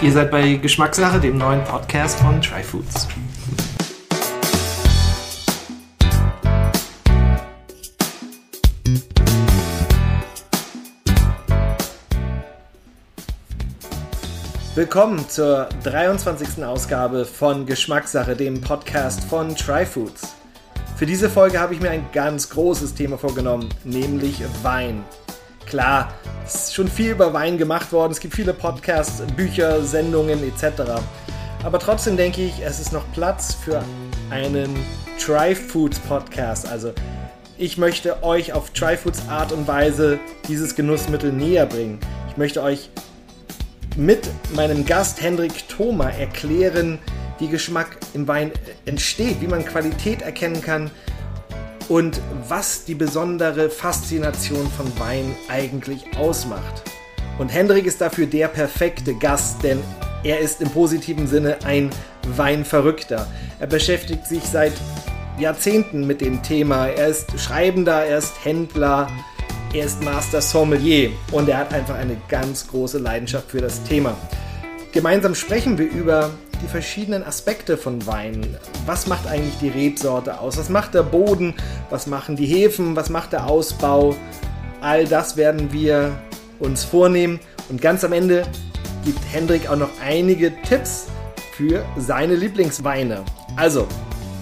[0.00, 3.08] Ihr seid bei Geschmackssache, dem neuen Podcast von Tryfoods.
[14.76, 16.64] Willkommen zur 23.
[16.64, 20.36] Ausgabe von Geschmackssache, dem Podcast von Tryfoods.
[20.94, 25.02] Für diese Folge habe ich mir ein ganz großes Thema vorgenommen, nämlich Wein.
[25.68, 26.14] Klar,
[26.46, 30.82] es ist schon viel über Wein gemacht worden, es gibt viele Podcasts, Bücher, Sendungen etc.
[31.62, 33.82] Aber trotzdem denke ich, es ist noch Platz für
[34.30, 34.74] einen
[35.18, 36.66] Tryfoods Podcast.
[36.66, 36.94] Also
[37.58, 40.18] ich möchte euch auf Tryfoods Art und Weise
[40.48, 42.00] dieses Genussmittel näher bringen.
[42.30, 42.88] Ich möchte euch
[43.94, 46.98] mit meinem Gast Hendrik Thoma erklären,
[47.40, 48.52] wie Geschmack im Wein
[48.86, 50.90] entsteht, wie man Qualität erkennen kann
[51.88, 56.82] und was die besondere Faszination von Wein eigentlich ausmacht.
[57.38, 59.80] Und Hendrik ist dafür der perfekte Gast, denn
[60.24, 61.90] er ist im positiven Sinne ein
[62.36, 63.26] Weinverrückter.
[63.60, 64.72] Er beschäftigt sich seit
[65.38, 66.88] Jahrzehnten mit dem Thema.
[66.88, 69.08] Er ist Schreibender, er ist Händler,
[69.72, 74.16] er ist Master Sommelier und er hat einfach eine ganz große Leidenschaft für das Thema.
[74.92, 76.30] Gemeinsam sprechen wir über
[76.62, 78.56] die verschiedenen Aspekte von Wein.
[78.86, 80.58] Was macht eigentlich die Rebsorte aus?
[80.58, 81.54] Was macht der Boden?
[81.90, 82.96] Was machen die Hefen?
[82.96, 84.14] Was macht der Ausbau?
[84.80, 86.20] All das werden wir
[86.58, 87.40] uns vornehmen.
[87.68, 88.46] Und ganz am Ende
[89.04, 91.06] gibt Hendrik auch noch einige Tipps
[91.52, 93.24] für seine Lieblingsweine.
[93.56, 93.86] Also,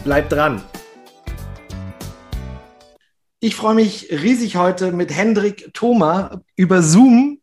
[0.05, 0.63] bleibt dran.
[3.41, 7.36] Ich freue mich riesig heute mit Hendrik Thoma über Zoom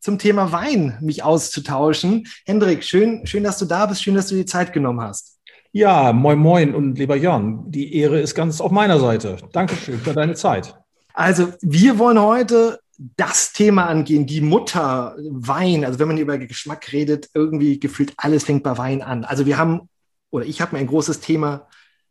[0.00, 2.26] zum Thema Wein mich auszutauschen.
[2.46, 5.38] Hendrik, schön, schön, dass du da bist, schön, dass du die Zeit genommen hast.
[5.72, 9.36] Ja, moin, moin und lieber Jörn, die Ehre ist ganz auf meiner Seite.
[9.52, 10.74] Dankeschön für deine Zeit.
[11.14, 12.80] Also, wir wollen heute
[13.16, 15.84] das Thema angehen, die Mutter Wein.
[15.84, 19.24] Also, wenn man über Geschmack redet, irgendwie gefühlt alles fängt bei Wein an.
[19.24, 19.88] Also, wir haben,
[20.30, 21.68] oder ich habe mir ein großes Thema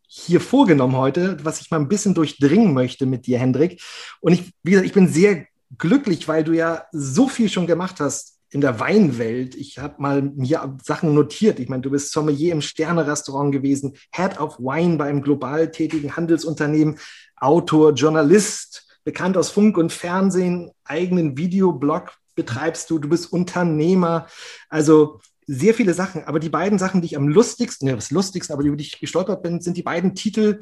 [0.08, 3.82] hier vorgenommen heute, was ich mal ein bisschen durchdringen möchte mit dir, Hendrik.
[4.22, 5.46] Und ich, wie gesagt, ich bin sehr
[5.78, 9.56] glücklich, weil du ja so viel schon gemacht hast in der Weinwelt.
[9.56, 11.60] Ich habe mal mir Sachen notiert.
[11.60, 16.16] Ich meine, du bist Sommelier im Sterne-Restaurant gewesen, Head of Wine bei einem global tätigen
[16.16, 16.98] Handelsunternehmen,
[17.38, 24.28] Autor, Journalist, bekannt aus Funk und Fernsehen, eigenen Videoblog betreibst du, du bist Unternehmer.
[24.70, 25.20] Also
[25.52, 28.64] sehr viele Sachen, aber die beiden Sachen, die ich am lustigsten, ja, das lustigste, aber
[28.64, 30.60] über die ich gestolpert bin, sind die beiden Titel.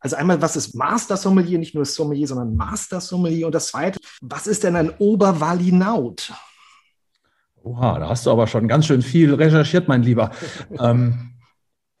[0.00, 3.46] Also einmal, was ist Master Sommelier, nicht nur Sommelier, sondern Master Sommelier.
[3.46, 6.32] Und das zweite, was ist denn ein Obervalinaut?
[7.62, 10.30] Oha, da hast du aber schon ganz schön viel recherchiert, mein Lieber.
[10.80, 11.32] ähm,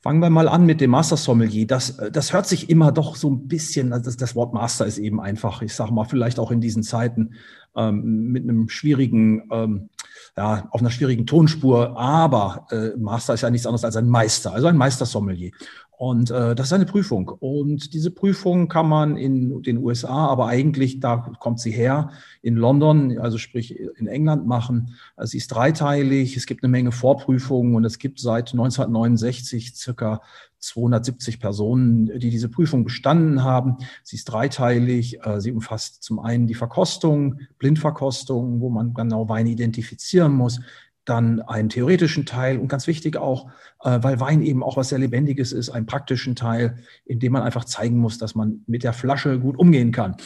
[0.02, 1.64] Fangen wir mal an mit dem Master Sommelier.
[1.64, 4.98] Das, das hört sich immer doch so ein bisschen, also das, das Wort Master ist
[4.98, 7.34] eben einfach, ich sage mal, vielleicht auch in diesen Zeiten
[7.76, 9.90] ähm, mit einem schwierigen, ähm,
[10.36, 14.52] ja, auf einer schwierigen Tonspur, aber äh, Master ist ja nichts anderes als ein Meister,
[14.52, 15.52] also ein Meister Sommelier.
[16.02, 17.28] Und äh, das ist eine Prüfung.
[17.28, 22.10] Und diese Prüfung kann man in den USA, aber eigentlich, da kommt sie her,
[22.40, 24.96] in London, also sprich in England machen.
[25.14, 30.22] Also sie ist dreiteilig, es gibt eine Menge Vorprüfungen und es gibt seit 1969 circa
[30.62, 33.76] 270 Personen, die diese Prüfung bestanden haben.
[34.02, 35.24] Sie ist dreiteilig.
[35.24, 40.60] Äh, sie umfasst zum einen die Verkostung, Blindverkostung, wo man genau Wein identifizieren muss
[41.04, 43.48] dann einen theoretischen Teil und ganz wichtig auch,
[43.82, 47.42] äh, weil Wein eben auch was sehr Lebendiges ist, einen praktischen Teil, in dem man
[47.42, 50.16] einfach zeigen muss, dass man mit der Flasche gut umgehen kann.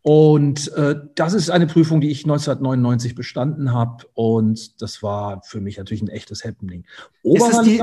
[0.00, 5.60] Und äh, das ist eine Prüfung, die ich 1999 bestanden habe und das war für
[5.60, 6.84] mich natürlich ein echtes Happening.
[7.22, 7.78] Ist das die,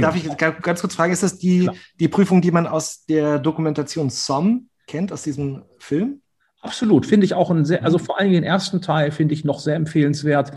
[0.00, 4.10] darf ich ganz kurz fragen, ist das die, die Prüfung, die man aus der Dokumentation
[4.10, 6.20] SOM kennt, aus diesem Film?
[6.64, 9.60] Absolut, finde ich auch ein sehr, also vor allem den ersten Teil finde ich noch
[9.60, 10.52] sehr empfehlenswert.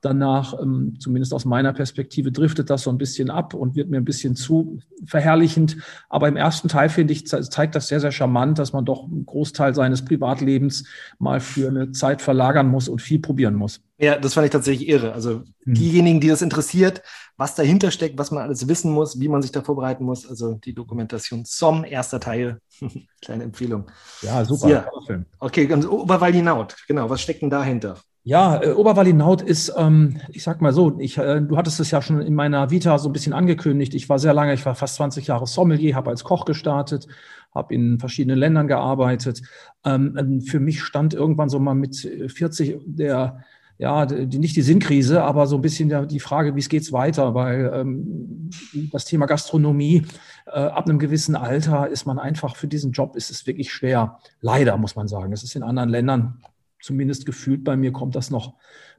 [0.00, 3.98] Danach, ähm, zumindest aus meiner Perspektive, driftet das so ein bisschen ab und wird mir
[3.98, 5.76] ein bisschen zu verherrlichend.
[6.08, 9.26] Aber im ersten Teil, finde ich, zeigt das sehr, sehr charmant, dass man doch einen
[9.26, 10.84] Großteil seines Privatlebens
[11.18, 13.82] mal für eine Zeit verlagern muss und viel probieren muss.
[13.98, 15.12] Ja, das fand ich tatsächlich irre.
[15.12, 15.74] Also hm.
[15.74, 17.02] diejenigen, die das interessiert,
[17.40, 20.28] was dahinter steckt, was man alles wissen muss, wie man sich da vorbereiten muss.
[20.28, 22.60] Also die Dokumentation SOM, erster Teil.
[23.22, 23.86] Kleine Empfehlung.
[24.20, 24.68] Ja, super.
[24.68, 24.86] Ja.
[25.38, 27.08] Okay, ganz Oberwaldinaut, genau.
[27.08, 27.96] Was steckt denn dahinter?
[28.24, 32.02] Ja, äh, Oberwalinaut ist, ähm, ich sag mal so, ich, äh, du hattest es ja
[32.02, 33.94] schon in meiner Vita so ein bisschen angekündigt.
[33.94, 37.06] Ich war sehr lange, ich war fast 20 Jahre Sommelier, habe als Koch gestartet,
[37.54, 39.40] habe in verschiedenen Ländern gearbeitet.
[39.86, 43.42] Ähm, ähm für mich stand irgendwann so mal mit 40 der
[43.80, 47.34] ja, die, nicht die Sinnkrise, aber so ein bisschen die Frage, wie es geht's weiter,
[47.34, 48.50] weil ähm,
[48.92, 50.04] das Thema Gastronomie
[50.46, 54.18] äh, ab einem gewissen Alter ist man einfach für diesen Job ist es wirklich schwer.
[54.42, 55.32] Leider muss man sagen.
[55.32, 56.42] Es ist in anderen Ländern
[56.78, 58.52] zumindest gefühlt bei mir kommt das noch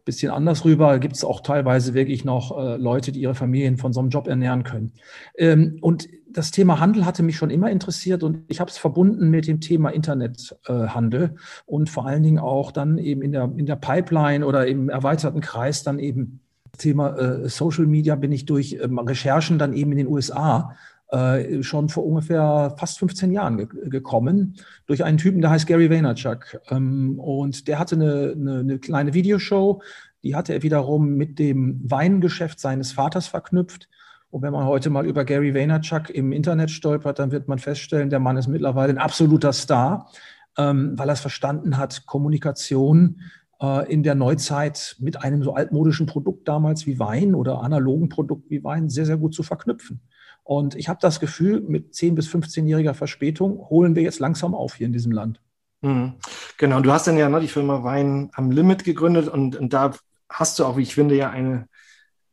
[0.06, 1.00] bisschen anders rüber.
[1.00, 4.27] Gibt es auch teilweise wirklich noch äh, Leute, die ihre Familien von so einem Job
[4.27, 4.94] ernähren können.
[5.38, 9.30] Ähm, und das Thema Handel hatte mich schon immer interessiert und ich habe es verbunden
[9.30, 11.30] mit dem Thema Internethandel äh,
[11.65, 15.42] und vor allen Dingen auch dann eben in der, in der Pipeline oder im erweiterten
[15.42, 16.39] Kreis dann eben
[16.77, 20.75] Thema äh, Social Media bin ich durch ähm, Recherchen dann eben in den USA
[21.12, 24.56] äh, schon vor ungefähr fast 15 Jahren ge gekommen
[24.86, 26.62] durch einen Typen, der heißt Gary Vaynerchuk.
[26.69, 29.81] Ähm, und der hatte eine, eine, eine, kleine Videoshow,
[30.24, 33.90] die hatte er wiederum mit dem Weingeschäft seines Vaters verknüpft.
[34.30, 38.10] Und wenn man heute mal über Gary Vaynerchuk im Internet stolpert, dann wird man feststellen,
[38.10, 40.10] der Mann ist mittlerweile ein absoluter Star,
[40.58, 43.19] ähm, weil er es verstanden hat, Kommunikation
[43.62, 48.50] äh, in der Neuzeit mit einem so altmodischen Produkt damals wie Wein oder analogen Produkt
[48.50, 50.00] wie Wein sehr, sehr gut zu verknüpfen.
[50.43, 54.75] Und ich habe das Gefühl, mit 10- bis 15-jähriger Verspätung holen wir jetzt langsam auf
[54.75, 55.39] hier in diesem Land.
[55.81, 56.13] Mhm.
[56.57, 59.91] Genau, du hast dann ja ne, die Firma Wein am Limit gegründet und, und da
[60.29, 61.67] hast du auch, wie ich finde, ja eine,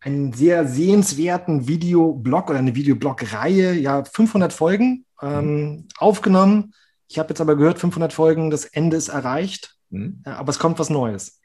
[0.01, 5.89] einen sehr sehenswerten Videoblog oder eine Videoblog-Reihe, ja 500 Folgen ähm, mhm.
[5.99, 6.75] aufgenommen.
[7.09, 10.21] Ich habe jetzt aber gehört, 500 Folgen, das Ende ist erreicht, mhm.
[10.25, 11.41] aber es kommt was Neues.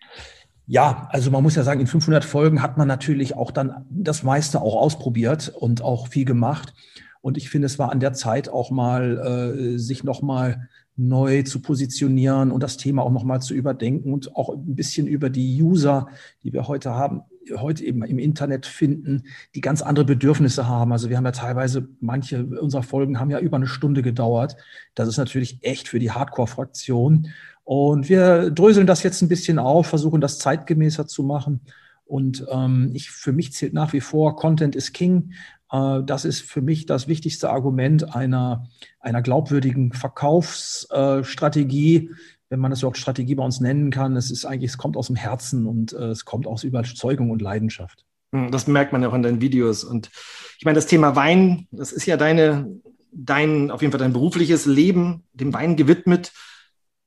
[0.65, 4.23] Ja, also man muss ja sagen, in 500 Folgen hat man natürlich auch dann das
[4.23, 6.73] meiste auch ausprobiert und auch viel gemacht.
[7.21, 11.61] Und ich finde, es war an der Zeit auch mal, äh, sich nochmal neu zu
[11.61, 16.07] positionieren und das Thema auch nochmal zu überdenken und auch ein bisschen über die User,
[16.43, 17.23] die wir heute haben,
[17.55, 19.23] heute eben im Internet finden,
[19.55, 20.91] die ganz andere Bedürfnisse haben.
[20.91, 24.55] Also wir haben ja teilweise, manche unserer Folgen haben ja über eine Stunde gedauert.
[24.95, 27.29] Das ist natürlich echt für die Hardcore-Fraktion.
[27.63, 31.61] Und wir dröseln das jetzt ein bisschen auf, versuchen das zeitgemäßer zu machen.
[32.05, 35.31] Und ähm, ich, für mich zählt nach wie vor, Content is King.
[35.71, 38.67] Äh, das ist für mich das wichtigste Argument einer,
[38.99, 42.11] einer glaubwürdigen Verkaufsstrategie,
[42.49, 44.17] wenn man das überhaupt Strategie bei uns nennen kann.
[44.17, 47.41] Es ist eigentlich, es kommt aus dem Herzen und äh, es kommt aus Überzeugung und
[47.41, 48.05] Leidenschaft.
[48.33, 49.85] Hm, das merkt man ja auch in deinen Videos.
[49.85, 50.11] Und
[50.59, 52.69] ich meine, das Thema Wein, das ist ja deine,
[53.11, 56.33] dein, auf jeden Fall dein berufliches Leben, dem Wein gewidmet.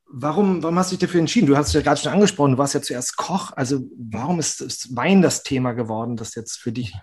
[0.09, 1.47] Warum, warum hast du dich dafür entschieden?
[1.47, 3.53] Du hast es ja gerade schon angesprochen, du warst ja zuerst Koch.
[3.57, 6.95] Also warum ist, ist Wein das Thema geworden, das jetzt für dich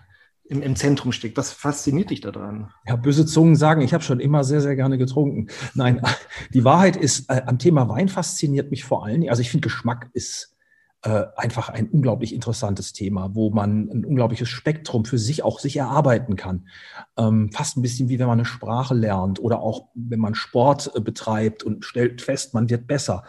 [0.44, 1.36] im, im Zentrum steht?
[1.36, 2.70] Was fasziniert dich daran?
[2.86, 5.48] Ja, böse Zungen sagen, ich habe schon immer sehr, sehr gerne getrunken.
[5.74, 6.00] Nein,
[6.54, 9.30] die Wahrheit ist, äh, am Thema Wein fasziniert mich vor allen Dingen.
[9.30, 10.53] Also ich finde, Geschmack ist
[11.04, 15.76] äh, einfach ein unglaublich interessantes Thema, wo man ein unglaubliches Spektrum für sich auch sich
[15.76, 16.66] erarbeiten kann.
[17.18, 20.90] Ähm, fast ein bisschen wie wenn man eine Sprache lernt oder auch wenn man Sport
[20.94, 23.24] äh, betreibt und stellt fest, man wird besser.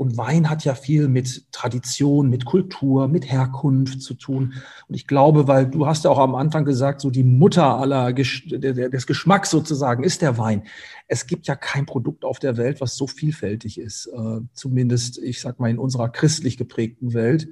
[0.00, 4.54] Und Wein hat ja viel mit Tradition, mit Kultur, mit Herkunft zu tun.
[4.88, 8.10] Und ich glaube, weil du hast ja auch am Anfang gesagt, so die Mutter aller
[8.14, 10.62] des Geschmacks sozusagen ist der Wein.
[11.06, 14.06] Es gibt ja kein Produkt auf der Welt, was so vielfältig ist.
[14.06, 17.48] Äh, zumindest, ich sag mal, in unserer christlich geprägten Welt.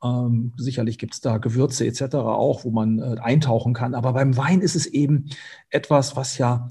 [0.00, 2.14] Ähm, sicherlich gibt es da Gewürze etc.
[2.14, 3.96] auch, wo man äh, eintauchen kann.
[3.96, 5.30] Aber beim Wein ist es eben
[5.68, 6.68] etwas, was ja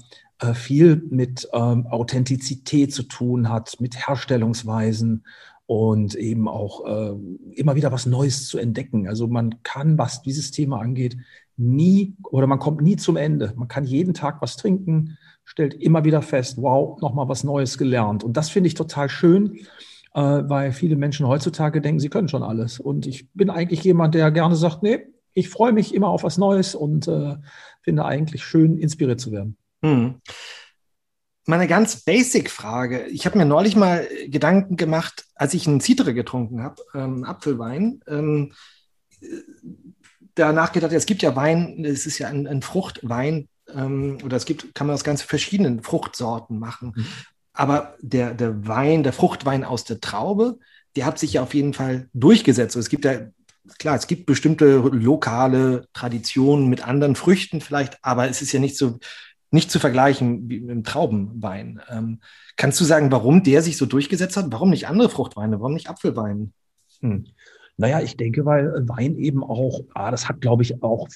[0.54, 5.24] viel mit ähm, Authentizität zu tun hat, mit Herstellungsweisen
[5.66, 7.14] und eben auch äh,
[7.52, 9.06] immer wieder was Neues zu entdecken.
[9.06, 11.16] Also man kann, was dieses Thema angeht,
[11.58, 13.52] nie oder man kommt nie zum Ende.
[13.56, 18.24] Man kann jeden Tag was trinken, stellt immer wieder fest, wow, nochmal was Neues gelernt.
[18.24, 19.56] Und das finde ich total schön,
[20.14, 22.80] äh, weil viele Menschen heutzutage denken, sie können schon alles.
[22.80, 25.00] Und ich bin eigentlich jemand, der gerne sagt, nee,
[25.34, 27.36] ich freue mich immer auf was Neues und äh,
[27.82, 29.56] finde eigentlich schön, inspiriert zu werden.
[29.82, 30.20] Hm.
[31.46, 33.06] Meine ganz basic Frage.
[33.06, 38.00] Ich habe mir neulich mal Gedanken gemacht, als ich einen Citre getrunken habe, ähm, Apfelwein.
[38.06, 38.52] Ähm,
[40.34, 44.44] danach gedacht, es gibt ja Wein, es ist ja ein, ein Fruchtwein, ähm, oder es
[44.44, 46.92] gibt, kann man aus ganz verschiedenen Fruchtsorten machen.
[46.94, 47.06] Mhm.
[47.52, 50.58] Aber der, der Wein, der Fruchtwein aus der Traube,
[50.96, 52.76] der hat sich ja auf jeden Fall durchgesetzt.
[52.76, 53.20] Also es gibt ja
[53.78, 58.76] klar, es gibt bestimmte lokale Traditionen mit anderen Früchten vielleicht, aber es ist ja nicht
[58.76, 58.98] so
[59.50, 61.80] nicht zu vergleichen wie mit dem Traubenwein.
[61.88, 62.20] Ähm,
[62.56, 64.46] kannst du sagen, warum der sich so durchgesetzt hat?
[64.50, 65.60] Warum nicht andere Fruchtweine?
[65.60, 66.52] Warum nicht Apfelwein?
[67.00, 67.26] Hm.
[67.80, 71.06] Naja, ich denke, weil Wein eben auch, ah, das hat, glaube ich, auch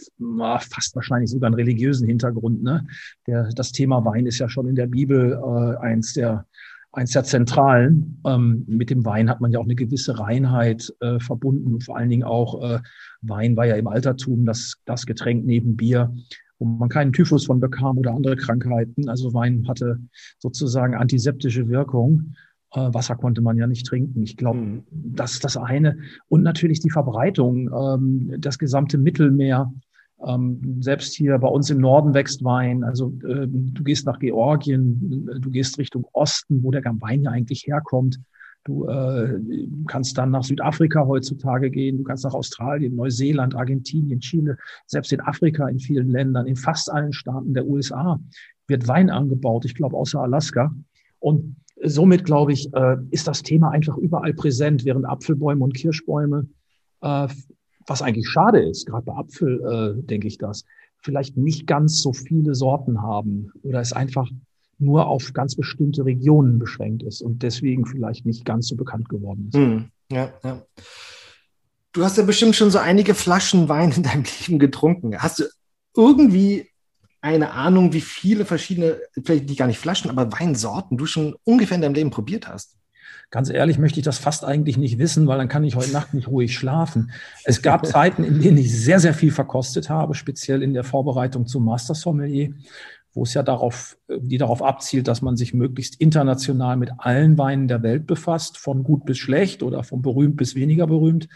[0.40, 2.62] ah, fast wahrscheinlich sogar einen religiösen Hintergrund.
[2.62, 2.86] Ne?
[3.26, 6.46] Der, das Thema Wein ist ja schon in der Bibel äh, eins der
[6.92, 8.20] eins der zentralen.
[8.26, 11.80] Ähm, mit dem Wein hat man ja auch eine gewisse Reinheit äh, verbunden.
[11.80, 12.80] Vor allen Dingen auch äh,
[13.22, 16.14] Wein war ja im Altertum das, das Getränk neben Bier,
[16.62, 19.08] wo man keinen Typhus von bekam oder andere Krankheiten.
[19.08, 19.98] Also Wein hatte
[20.38, 22.34] sozusagen antiseptische Wirkung.
[22.72, 24.22] Äh, Wasser konnte man ja nicht trinken.
[24.22, 24.82] Ich glaube, mhm.
[24.90, 25.98] das ist das eine.
[26.28, 29.72] Und natürlich die Verbreitung, ähm, das gesamte Mittelmeer.
[30.24, 32.84] Ähm, selbst hier bei uns im Norden wächst Wein.
[32.84, 37.66] Also ähm, du gehst nach Georgien, du gehst Richtung Osten, wo der Wein ja eigentlich
[37.66, 38.20] herkommt.
[38.64, 39.40] Du äh,
[39.88, 45.20] kannst dann nach Südafrika heutzutage gehen, du kannst nach Australien, Neuseeland, Argentinien, Chile, selbst in
[45.20, 48.20] Afrika, in vielen Ländern, in fast allen Staaten der USA
[48.68, 50.74] wird Wein angebaut, ich glaube außer Alaska.
[51.18, 56.48] Und somit, glaube ich, äh, ist das Thema einfach überall präsent, während Apfelbäume und Kirschbäume,
[57.00, 57.28] äh,
[57.86, 60.64] was eigentlich schade ist, gerade bei Apfel äh, denke ich das,
[60.98, 64.30] vielleicht nicht ganz so viele Sorten haben oder es einfach
[64.82, 69.48] nur auf ganz bestimmte Regionen beschränkt ist und deswegen vielleicht nicht ganz so bekannt geworden
[69.48, 69.56] ist.
[69.56, 70.62] Hm, ja, ja.
[71.92, 75.16] Du hast ja bestimmt schon so einige Flaschen Wein in deinem Leben getrunken.
[75.18, 75.44] Hast du
[75.94, 76.68] irgendwie
[77.20, 81.76] eine Ahnung, wie viele verschiedene, vielleicht nicht gar nicht Flaschen, aber Weinsorten du schon ungefähr
[81.76, 82.76] in deinem Leben probiert hast?
[83.30, 86.12] Ganz ehrlich möchte ich das fast eigentlich nicht wissen, weil dann kann ich heute Nacht
[86.12, 87.12] nicht ruhig schlafen.
[87.44, 91.46] Es gab Zeiten, in denen ich sehr, sehr viel verkostet habe, speziell in der Vorbereitung
[91.46, 92.52] zum Master Sommelier,
[93.14, 97.68] wo es ja darauf, die darauf abzielt, dass man sich möglichst international mit allen Weinen
[97.68, 101.28] der Welt befasst, von gut bis schlecht oder von berühmt bis weniger berühmt.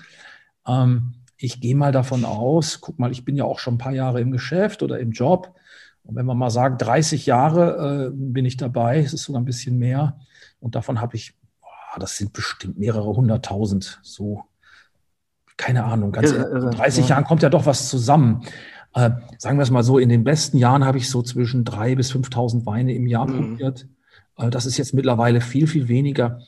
[0.66, 3.92] Ähm, ich gehe mal davon aus, guck mal, ich bin ja auch schon ein paar
[3.92, 5.54] Jahre im Geschäft oder im Job.
[6.02, 9.46] Und wenn man mal sagt, 30 Jahre äh, bin ich dabei, es ist sogar ein
[9.46, 10.18] bisschen mehr.
[10.60, 14.44] Und davon habe ich, boah, das sind bestimmt mehrere hunderttausend, so,
[15.58, 17.10] keine Ahnung, ganz ja, in 30 ja.
[17.10, 18.42] Jahren kommt ja doch was zusammen.
[18.96, 21.96] Äh, sagen wir es mal so, in den besten Jahren habe ich so zwischen 3.000
[21.96, 23.50] bis 5.000 Weine im Jahr mhm.
[23.50, 23.86] probiert.
[24.38, 26.40] Äh, das ist jetzt mittlerweile viel, viel weniger.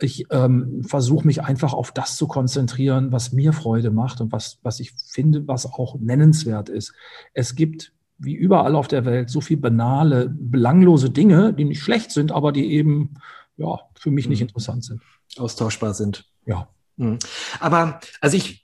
[0.00, 4.58] Ich ähm, versuche mich einfach auf das zu konzentrieren, was mir Freude macht und was,
[4.64, 6.92] was ich finde, was auch nennenswert ist.
[7.34, 12.10] Es gibt wie überall auf der Welt so viel banale, belanglose Dinge, die nicht schlecht
[12.10, 13.14] sind, aber die eben
[13.56, 14.48] ja, für mich nicht mhm.
[14.48, 15.02] interessant sind.
[15.38, 16.24] Austauschbar sind.
[16.46, 16.68] Ja.
[16.96, 17.20] Mhm.
[17.60, 18.61] Aber also ich,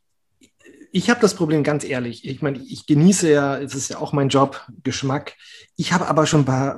[0.92, 2.26] ich habe das Problem ganz ehrlich.
[2.26, 5.34] Ich meine, ich genieße ja, es ist ja auch mein Job, Geschmack.
[5.76, 6.76] Ich habe aber schon bei,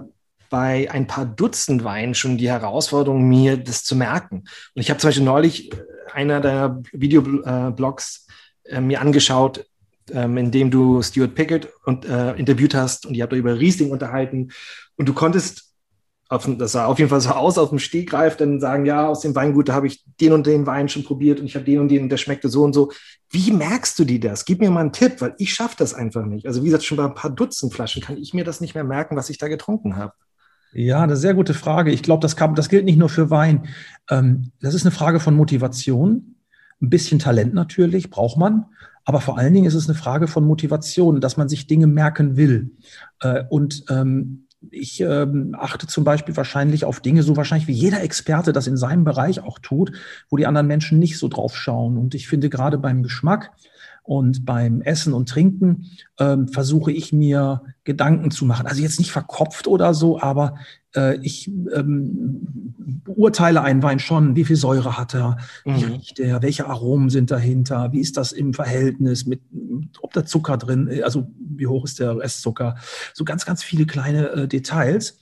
[0.49, 4.45] bei ein paar Dutzend Weinen schon die Herausforderung, mir das zu merken.
[4.75, 5.77] Und ich habe zum Beispiel neulich äh,
[6.13, 8.27] einer der Videoblogs
[8.65, 9.65] äh, mir angeschaut,
[10.11, 13.59] ähm, in dem du Stuart Pickett und, äh, interviewt hast und ihr habt euch über
[13.59, 14.51] Riesling unterhalten
[14.97, 15.70] und du konntest
[16.31, 19.21] auf, das sah auf jeden Fall so aus, auf dem Stegreif, dann sagen, ja, aus
[19.21, 21.89] dem Weingut, habe ich den und den Wein schon probiert und ich habe den und
[21.89, 22.93] den und der schmeckte so und so.
[23.31, 24.45] Wie merkst du dir das?
[24.45, 26.47] Gib mir mal einen Tipp, weil ich schaffe das einfach nicht.
[26.47, 28.85] Also wie gesagt, schon bei ein paar Dutzend Flaschen kann ich mir das nicht mehr
[28.85, 30.13] merken, was ich da getrunken habe.
[30.73, 31.91] Ja, eine sehr gute Frage.
[31.91, 33.67] Ich glaube, das, das gilt nicht nur für Wein.
[34.09, 36.37] Ähm, das ist eine Frage von Motivation.
[36.81, 38.67] Ein bisschen Talent natürlich braucht man.
[39.05, 42.37] Aber vor allen Dingen ist es eine Frage von Motivation, dass man sich Dinge merken
[42.37, 42.71] will.
[43.21, 48.03] Äh, und ähm, ich ähm, achte zum Beispiel wahrscheinlich auf Dinge, so wahrscheinlich wie jeder
[48.03, 49.93] Experte das in seinem Bereich auch tut,
[50.29, 51.97] wo die anderen Menschen nicht so drauf schauen.
[51.97, 53.53] Und ich finde gerade beim Geschmack
[54.03, 55.87] und beim Essen und Trinken
[56.19, 58.67] ähm, versuche ich mir Gedanken zu machen.
[58.67, 60.57] Also jetzt nicht verkopft oder so, aber
[61.23, 62.41] ich ähm,
[63.05, 65.77] beurteile einen Wein schon, wie viel Säure hat er, mhm.
[65.77, 69.41] wie riecht er, welche Aromen sind dahinter, wie ist das im Verhältnis mit,
[70.01, 72.77] ob da Zucker drin, also wie hoch ist der Restzucker,
[73.15, 75.19] so ganz, ganz viele kleine äh, Details.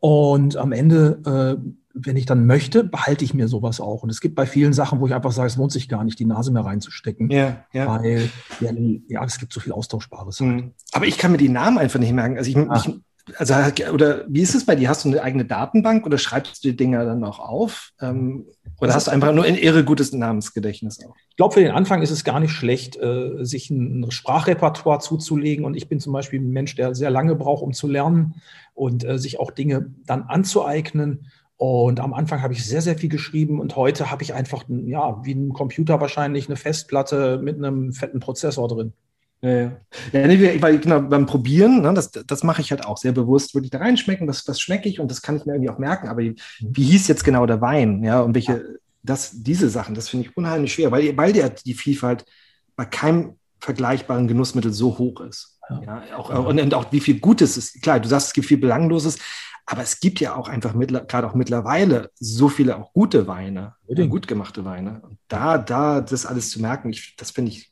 [0.00, 1.70] Und am Ende äh,
[2.04, 4.02] wenn ich dann möchte, behalte ich mir sowas auch.
[4.02, 6.18] Und es gibt bei vielen Sachen, wo ich einfach sage, es lohnt sich gar nicht,
[6.18, 7.30] die Nase mehr reinzustecken.
[7.30, 7.86] Ja, ja.
[7.86, 8.70] Weil, ja,
[9.08, 10.40] ja es gibt so viel Austauschbares.
[10.40, 10.50] Halt.
[10.50, 10.72] Mhm.
[10.92, 12.38] Aber ich kann mir die Namen einfach nicht merken.
[12.38, 12.76] Also ich, ah.
[12.76, 12.94] ich
[13.36, 13.54] also,
[13.92, 14.88] oder wie ist es bei dir?
[14.88, 17.90] Hast du eine eigene Datenbank oder schreibst du die Dinger dann auch auf?
[18.00, 18.46] Ähm,
[18.80, 21.14] oder hast du einfach nur ein irre gutes Namensgedächtnis auch?
[21.30, 25.64] Ich glaube, für den Anfang ist es gar nicht schlecht, äh, sich ein Sprachrepertoire zuzulegen.
[25.64, 28.36] Und ich bin zum Beispiel ein Mensch, der sehr lange braucht, um zu lernen
[28.74, 31.26] und äh, sich auch Dinge dann anzueignen.
[31.56, 35.24] Und am Anfang habe ich sehr, sehr viel geschrieben und heute habe ich einfach, ja,
[35.24, 38.92] wie ein Computer wahrscheinlich eine Festplatte mit einem fetten Prozessor drin.
[39.40, 39.80] Ja, ja.
[40.12, 43.54] ja nee, weil genau, beim Probieren, ne, das, das mache ich halt auch sehr bewusst,
[43.54, 45.78] würde ich da reinschmecken, das, das schmecke ich und das kann ich mir irgendwie auch
[45.78, 46.08] merken.
[46.08, 46.74] Aber wie, mhm.
[46.74, 48.02] hieß jetzt genau der Wein?
[48.02, 51.74] Ja, und welche, das, diese Sachen, das finde ich unheimlich schwer, weil, weil der, die
[51.74, 52.24] Vielfalt
[52.76, 55.58] bei keinem vergleichbaren Genussmittel so hoch ist.
[55.70, 55.82] Ja.
[55.82, 57.82] ja auch, und, und, auch wie viel Gutes ist.
[57.82, 59.18] Klar, du sagst, es gibt viel Belangloses,
[59.66, 60.74] aber es gibt ja auch einfach
[61.06, 65.02] gerade auch mittlerweile so viele auch gute Weine, ja, gut gemachte Weine.
[65.02, 67.67] Und da, da das alles zu merken, ich, das finde ich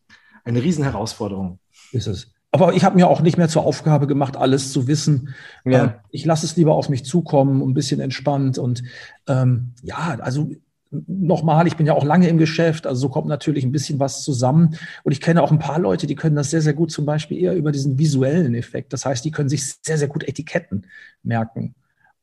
[0.46, 1.58] eine Riesenherausforderung.
[1.92, 2.32] Ist es.
[2.52, 5.34] Aber ich habe mir auch nicht mehr zur Aufgabe gemacht, alles zu wissen.
[5.64, 5.84] Ja.
[5.84, 8.56] Ähm, ich lasse es lieber auf mich zukommen, ein bisschen entspannt.
[8.56, 8.82] Und
[9.28, 10.50] ähm, ja, also
[10.90, 14.22] nochmal, ich bin ja auch lange im Geschäft, also so kommt natürlich ein bisschen was
[14.22, 14.76] zusammen.
[15.02, 17.38] Und ich kenne auch ein paar Leute, die können das sehr, sehr gut, zum Beispiel
[17.38, 18.92] eher über diesen visuellen Effekt.
[18.92, 20.86] Das heißt, die können sich sehr, sehr gut Etiketten
[21.22, 21.74] merken.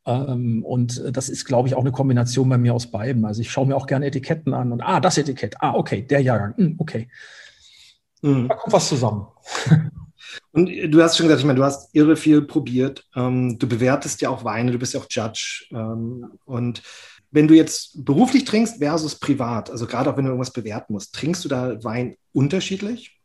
[0.06, 3.26] Ähm, und das ist, glaube ich, auch eine Kombination bei mir aus beiden.
[3.26, 6.22] Also ich schaue mir auch gerne Etiketten an und ah, das Etikett, ah, okay, der
[6.22, 7.08] Jahrgang, hm, okay.
[8.24, 8.48] Mhm.
[8.48, 9.28] Da kommt was zusammen.
[10.52, 13.06] Und du hast schon gesagt, ich meine, du hast irre viel probiert.
[13.16, 15.66] Ähm, du bewertest ja auch Weine, du bist ja auch Judge.
[15.72, 16.82] Ähm, und
[17.32, 21.14] wenn du jetzt beruflich trinkst versus privat, also gerade auch wenn du irgendwas bewerten musst,
[21.14, 23.20] trinkst du da Wein unterschiedlich?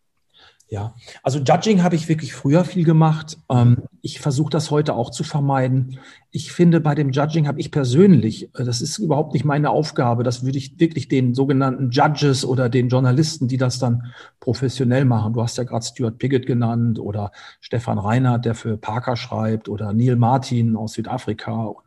[0.71, 3.39] Ja, also Judging habe ich wirklich früher viel gemacht.
[3.49, 5.99] Ähm, ich versuche das heute auch zu vermeiden.
[6.31, 10.25] Ich finde, bei dem Judging habe ich persönlich, äh, das ist überhaupt nicht meine Aufgabe,
[10.25, 15.33] das würde ich wirklich den sogenannten Judges oder den Journalisten, die das dann professionell machen.
[15.33, 19.95] Du hast ja gerade Stuart Piggott genannt oder Stefan Reinhardt, der für Parker schreibt oder
[19.95, 21.87] Neil Martin aus Südafrika und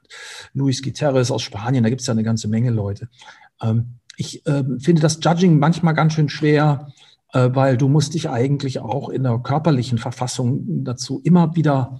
[0.55, 1.83] Luis Guterres aus Spanien.
[1.83, 3.09] Da gibt es ja eine ganze Menge Leute.
[3.61, 6.87] Ähm, ich ähm, finde das Judging manchmal ganz schön schwer
[7.33, 11.99] weil du musst dich eigentlich auch in der körperlichen Verfassung dazu immer wieder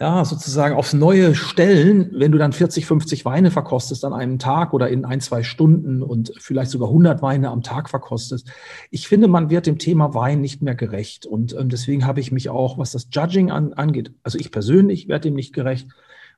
[0.00, 4.72] ja, sozusagen aufs Neue stellen, wenn du dann 40, 50 Weine verkostest an einem Tag
[4.72, 8.50] oder in ein, zwei Stunden und vielleicht sogar 100 Weine am Tag verkostest.
[8.90, 11.26] Ich finde, man wird dem Thema Wein nicht mehr gerecht.
[11.26, 15.06] Und ähm, deswegen habe ich mich auch, was das Judging an, angeht, also ich persönlich
[15.06, 15.88] werde dem nicht gerecht,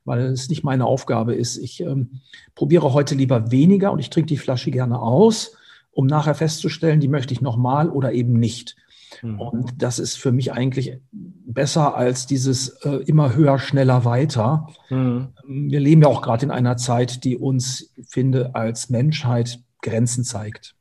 [0.03, 1.55] weil es nicht meine Aufgabe ist.
[1.55, 2.19] Ich ähm,
[2.55, 5.55] probiere heute lieber weniger und ich trinke die Flasche gerne aus
[5.93, 8.75] um nachher festzustellen, die möchte ich nochmal oder eben nicht.
[9.21, 9.39] Mhm.
[9.39, 14.67] Und das ist für mich eigentlich besser als dieses äh, immer höher, schneller, weiter.
[14.89, 15.29] Mhm.
[15.47, 20.75] Wir leben ja auch gerade in einer Zeit, die uns, finde, als Menschheit Grenzen zeigt.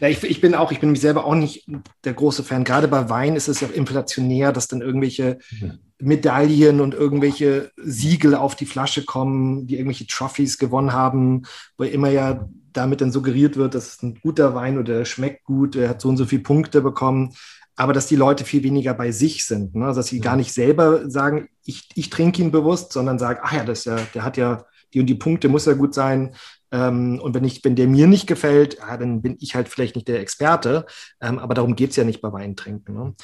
[0.00, 1.66] Ja, ich, ich, bin auch, ich bin mich selber auch nicht
[2.04, 2.64] der große Fan.
[2.64, 5.78] Gerade bei Wein ist es ja inflationär, dass dann irgendwelche mhm.
[6.02, 11.42] Medaillen und irgendwelche Siegel auf die Flasche kommen, die irgendwelche Trophies gewonnen haben,
[11.78, 15.44] wo immer ja damit dann suggeriert wird, das ist ein guter Wein oder der schmeckt
[15.44, 17.34] gut, der hat so und so viele Punkte bekommen,
[17.76, 19.86] aber dass die Leute viel weniger bei sich sind, ne?
[19.86, 20.22] Also, dass sie ja.
[20.22, 23.96] gar nicht selber sagen, ich, ich trinke ihn bewusst, sondern sagen, ach ja, das ja,
[24.14, 26.34] der hat ja die und die Punkte, muss ja gut sein.
[26.70, 29.94] Ähm, und wenn, ich, wenn der mir nicht gefällt, ja, dann bin ich halt vielleicht
[29.94, 30.86] nicht der Experte,
[31.20, 32.94] ähm, aber darum geht es ja nicht bei Weintrinken.
[32.94, 33.14] Ne?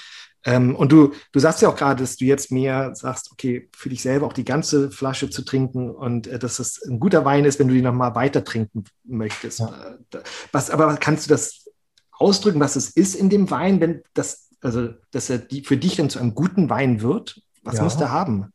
[0.49, 3.91] Ähm, und du, du sagst ja auch gerade, dass du jetzt mehr sagst, okay, für
[3.91, 7.45] dich selber auch die ganze Flasche zu trinken und äh, dass es ein guter Wein
[7.45, 9.61] ist, wenn du die nochmal weiter trinken möchtest.
[9.61, 9.97] Ja.
[10.15, 10.19] Äh,
[10.51, 11.69] was, aber kannst du das
[12.13, 15.97] ausdrücken, was es ist in dem Wein, wenn das, also dass er die, für dich
[15.97, 17.43] dann zu einem guten Wein wird?
[17.63, 17.83] Was ja.
[17.83, 18.51] muss der haben?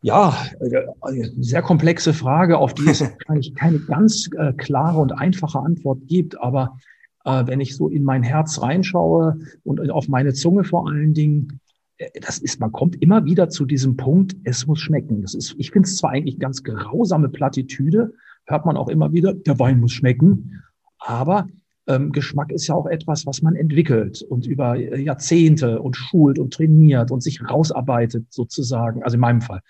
[0.00, 5.60] Ja, äh, sehr komplexe Frage, auf die es wahrscheinlich keine ganz äh, klare und einfache
[5.60, 6.40] Antwort gibt.
[6.40, 6.78] Aber
[7.24, 11.60] äh, wenn ich so in mein Herz reinschaue und auf meine Zunge vor allen Dingen,
[11.98, 15.22] äh, das ist, man kommt immer wieder zu diesem Punkt, es muss schmecken.
[15.22, 18.12] Das ist, ich finde es zwar eigentlich ganz grausame Plattitüde,
[18.46, 20.62] hört man auch immer wieder, der Wein muss schmecken,
[20.98, 21.46] aber
[21.88, 26.38] ähm, Geschmack ist ja auch etwas, was man entwickelt und über äh, Jahrzehnte und schult
[26.38, 29.60] und trainiert und sich rausarbeitet sozusagen, also in meinem Fall,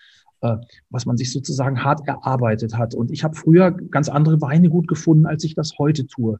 [0.42, 0.56] äh,
[0.90, 2.94] was man sich sozusagen hart erarbeitet hat.
[2.94, 6.38] Und ich habe früher ganz andere Weine gut gefunden, als ich das heute tue.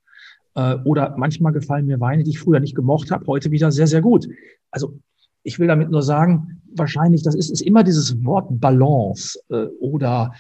[0.54, 3.86] Äh, oder manchmal gefallen mir Weine, die ich früher nicht gemocht habe, heute wieder sehr,
[3.86, 4.28] sehr gut.
[4.70, 4.98] Also
[5.42, 10.32] ich will damit nur sagen, wahrscheinlich, das ist, ist immer dieses Wort Balance äh, oder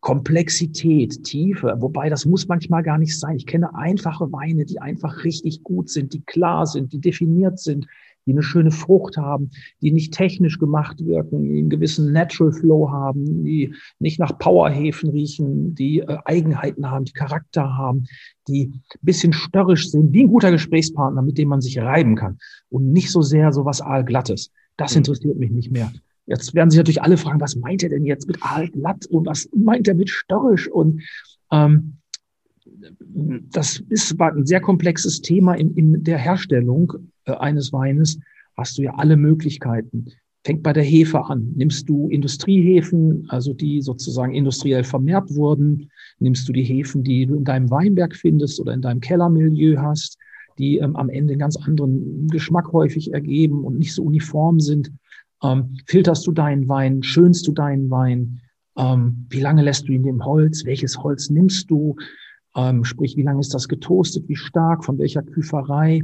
[0.00, 3.36] Komplexität, Tiefe, wobei das muss manchmal gar nicht sein.
[3.36, 7.86] Ich kenne einfache Weine, die einfach richtig gut sind, die klar sind, die definiert sind,
[8.28, 12.90] die eine schöne Frucht haben, die nicht technisch gemacht wirken, die einen gewissen Natural Flow
[12.90, 18.04] haben, die nicht nach Powerhefen riechen, die äh, Eigenheiten haben, die Charakter haben,
[18.46, 22.38] die ein bisschen störrisch sind, wie ein guter Gesprächspartner, mit dem man sich reiben kann
[22.68, 24.50] und nicht so sehr so was Aalglattes.
[24.76, 24.98] Das mhm.
[24.98, 25.90] interessiert mich nicht mehr.
[26.26, 29.48] Jetzt werden sich natürlich alle fragen, was meint er denn jetzt mit Aalglatt und was
[29.56, 31.00] meint er mit störrisch und
[31.50, 31.94] ähm,
[33.50, 36.92] das ist ein sehr komplexes Thema in, in der Herstellung
[37.36, 38.18] eines Weines.
[38.56, 40.06] Hast du ja alle Möglichkeiten.
[40.44, 41.52] Fängt bei der Hefe an.
[41.56, 45.90] Nimmst du Industriehefen, also die sozusagen industriell vermehrt wurden?
[46.20, 50.16] Nimmst du die Hefen, die du in deinem Weinberg findest oder in deinem Kellermilieu hast,
[50.58, 54.90] die ähm, am Ende einen ganz anderen Geschmack häufig ergeben und nicht so uniform sind?
[55.42, 57.02] Ähm, filterst du deinen Wein?
[57.02, 58.40] Schönst du deinen Wein?
[58.76, 60.64] Ähm, wie lange lässt du ihn im Holz?
[60.64, 61.96] Welches Holz nimmst du?
[62.56, 66.02] Ähm, sprich, wie lange ist das getoastet, wie stark, von welcher Küferei,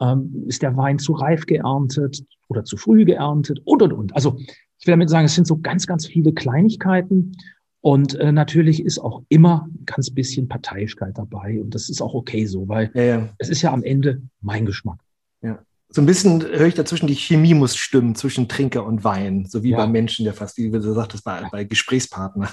[0.00, 4.14] ähm, ist der Wein zu reif geerntet oder zu früh geerntet und, und, und.
[4.14, 7.36] Also ich will damit sagen, es sind so ganz, ganz viele Kleinigkeiten
[7.80, 12.14] und äh, natürlich ist auch immer ein ganz bisschen Parteiischkeit dabei und das ist auch
[12.14, 13.28] okay so, weil ja, ja.
[13.38, 15.00] es ist ja am Ende mein Geschmack.
[15.42, 15.58] Ja
[15.90, 19.62] so ein bisschen höre ich dazwischen, die Chemie muss stimmen zwischen Trinker und Wein, so
[19.62, 19.78] wie ja.
[19.78, 22.50] beim Menschen, der fast, wie du sagtest, bei, bei Gesprächspartner.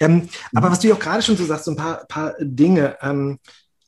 [0.00, 0.28] ähm, mhm.
[0.54, 2.96] Aber was du ja auch gerade schon so sagst, so ein paar, paar Dinge.
[3.02, 3.38] Ähm,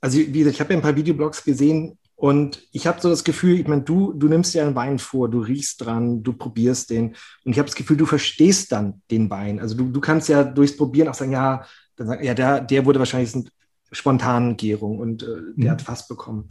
[0.01, 3.25] also, wie gesagt, ich habe ja ein paar Videoblogs gesehen und ich habe so das
[3.25, 6.91] Gefühl, ich meine, du, du nimmst ja einen Wein vor, du riechst dran, du probierst
[6.91, 9.59] den und ich habe das Gefühl, du verstehst dann den Wein.
[9.59, 11.65] Also, du, du kannst ja durchs Probieren auch sagen, ja,
[11.97, 13.47] dann ja, der, der wurde wahrscheinlich eine
[13.91, 15.71] spontane Gärung und äh, der mhm.
[15.71, 16.49] hat Fass bekommen.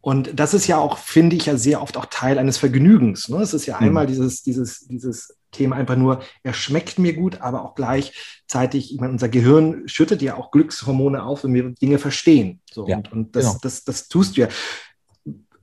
[0.00, 3.28] Und das ist ja auch, finde ich, ja sehr oft auch Teil eines Vergnügens.
[3.28, 3.42] Ne?
[3.42, 3.88] Es ist ja mhm.
[3.88, 9.00] einmal dieses, dieses, dieses Thema einfach nur, er schmeckt mir gut, aber auch gleichzeitig, ich
[9.00, 12.62] meine, unser Gehirn schüttet ja auch Glückshormone auf, wenn wir Dinge verstehen.
[12.72, 13.58] So, ja, und, und das, genau.
[13.60, 14.48] das, das tust du ja.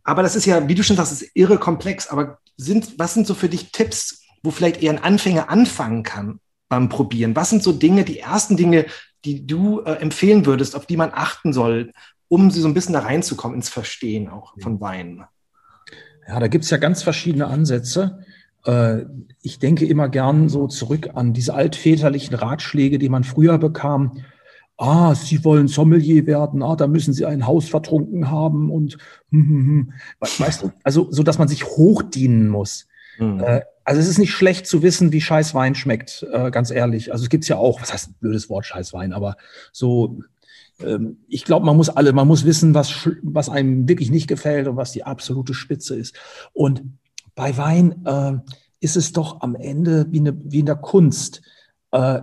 [0.04, 2.08] Aber das ist ja, wie du schon sagst, ist irre komplex.
[2.08, 6.40] Aber sind, was sind so für dich Tipps, wo vielleicht eher ein Anfänger anfangen kann
[6.70, 7.36] beim Probieren?
[7.36, 8.86] Was sind so Dinge, die ersten Dinge,
[9.26, 11.92] die du äh, empfehlen würdest, auf die man achten soll,
[12.28, 15.26] um sie so ein bisschen da reinzukommen ins Verstehen auch von Wein?
[16.28, 18.24] Ja, da gibt es ja ganz verschiedene Ansätze.
[18.66, 19.06] Äh,
[19.42, 24.24] ich denke immer gern so zurück an diese altväterlichen Ratschläge, die man früher bekam.
[24.77, 28.97] Ah, Sie wollen Sommelier werden, ah, da müssen Sie ein Haus vertrunken haben und
[29.29, 29.93] hm, hm, hm.
[30.19, 32.88] weißt du, also so, dass man sich hochdienen muss.
[33.19, 33.39] Mhm.
[33.41, 37.12] Äh, also es ist nicht schlecht zu wissen, wie scheiß Wein schmeckt, äh, ganz ehrlich.
[37.12, 39.38] Also es gibt's ja auch, was heißt ein blödes Wort, scheiß Wein, aber
[39.71, 40.19] so
[40.84, 44.67] ähm, ich glaube, man muss alle, man muss wissen, was, was einem wirklich nicht gefällt
[44.67, 46.15] und was die absolute Spitze ist.
[46.53, 46.84] Und
[47.36, 48.34] bei Wein äh,
[48.79, 51.41] ist es doch am Ende wie, eine, wie in der Kunst.
[51.91, 52.21] Äh,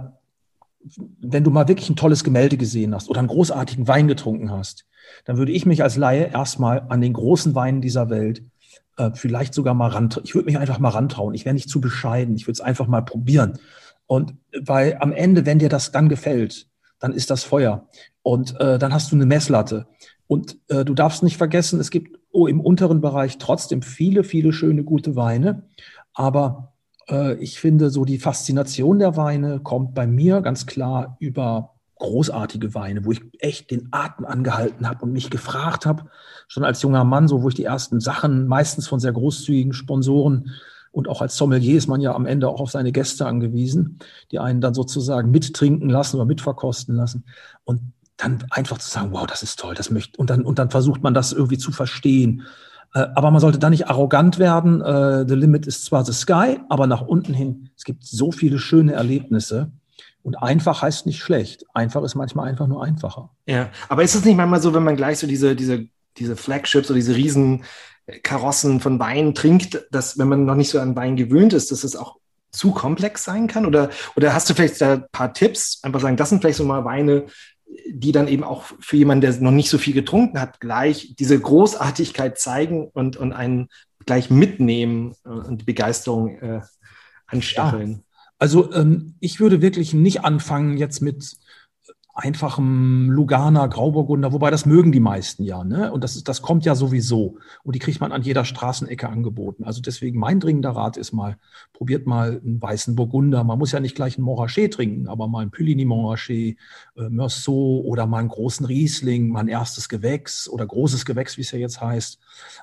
[1.21, 4.87] wenn du mal wirklich ein tolles Gemälde gesehen hast oder einen großartigen Wein getrunken hast,
[5.25, 8.43] dann würde ich mich als Laie erstmal an den großen Weinen dieser Welt
[8.99, 11.35] äh, vielleicht sogar mal ran, ich würde mich einfach mal rantrauen.
[11.35, 12.35] Ich wäre nicht zu bescheiden.
[12.37, 13.59] Ich würde es einfach mal probieren.
[14.07, 17.89] Und weil am Ende, wenn dir das dann gefällt, dann ist das Feuer.
[18.23, 19.87] Und äh, dann hast du eine Messlatte.
[20.27, 24.53] Und äh, du darfst nicht vergessen, es gibt oh, im unteren Bereich trotzdem viele, viele
[24.53, 25.69] schöne, gute Weine.
[26.13, 26.68] Aber äh,
[27.41, 33.05] ich finde, so die Faszination der Weine kommt bei mir ganz klar über großartige Weine,
[33.05, 36.05] wo ich echt den Atem angehalten habe und mich gefragt habe,
[36.47, 40.51] schon als junger Mann, so wo ich die ersten Sachen meistens von sehr großzügigen Sponsoren
[40.91, 43.99] und auch als Sommelier ist man ja am Ende auch auf seine Gäste angewiesen,
[44.33, 47.25] die einen dann sozusagen mittrinken lassen oder mitverkosten lassen.
[47.65, 50.71] Und dann einfach zu sagen, wow, das ist toll, das möchte, und dann, und dann
[50.71, 52.43] versucht man das irgendwie zu verstehen.
[52.95, 54.81] Äh, aber man sollte da nicht arrogant werden.
[54.81, 58.59] Äh, the limit ist zwar the sky, aber nach unten hin, es gibt so viele
[58.59, 59.71] schöne Erlebnisse.
[60.23, 61.65] Und einfach heißt nicht schlecht.
[61.75, 63.31] Einfach ist manchmal einfach nur einfacher.
[63.47, 66.91] Ja, aber ist es nicht manchmal so, wenn man gleich so diese, diese, diese Flagships
[66.91, 67.65] oder diese riesen
[68.23, 71.85] Karossen von Wein trinkt, dass wenn man noch nicht so an Wein gewöhnt ist, dass
[71.85, 72.17] es auch
[72.51, 73.67] zu komplex sein kann?
[73.67, 75.81] Oder, oder hast du vielleicht da ein paar Tipps?
[75.83, 77.27] Einfach sagen, das sind vielleicht so mal Weine,
[77.87, 81.39] die dann eben auch für jemanden, der noch nicht so viel getrunken hat, gleich diese
[81.39, 83.69] Großartigkeit zeigen und, und einen
[84.07, 86.61] gleich mitnehmen und die Begeisterung äh,
[87.27, 87.91] anstacheln.
[87.91, 87.99] Ja.
[88.39, 91.37] Also ähm, ich würde wirklich nicht anfangen jetzt mit
[92.19, 95.63] einfachem Luganer, Grauburgunder, wobei das mögen die meisten ja.
[95.63, 95.93] Ne?
[95.93, 97.37] Und das, das kommt ja sowieso.
[97.63, 99.63] Und die kriegt man an jeder Straßenecke angeboten.
[99.63, 101.37] Also deswegen mein dringender Rat ist mal,
[101.73, 103.45] probiert mal einen weißen Burgunder.
[103.45, 106.59] Man muss ja nicht gleich einen Montrachet trinken, aber mal einen Puligny Montrachet,
[106.97, 111.43] äh, Meursault oder mal einen großen Riesling, mal ein erstes Gewächs oder großes Gewächs, wie
[111.43, 112.19] es ja jetzt heißt.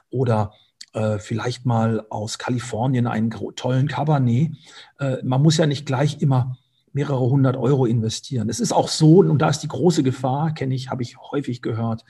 [0.09, 0.51] Oder
[0.91, 4.51] äh, vielleicht mal aus Kalifornien einen tollen Cabernet.
[4.99, 6.57] Äh, man muss ja nicht gleich immer
[6.95, 8.47] mehrere hundert Euro investieren.
[8.47, 11.61] Es ist auch so, und da ist die große Gefahr, kenne ich, habe ich häufig
[11.61, 12.05] gehört.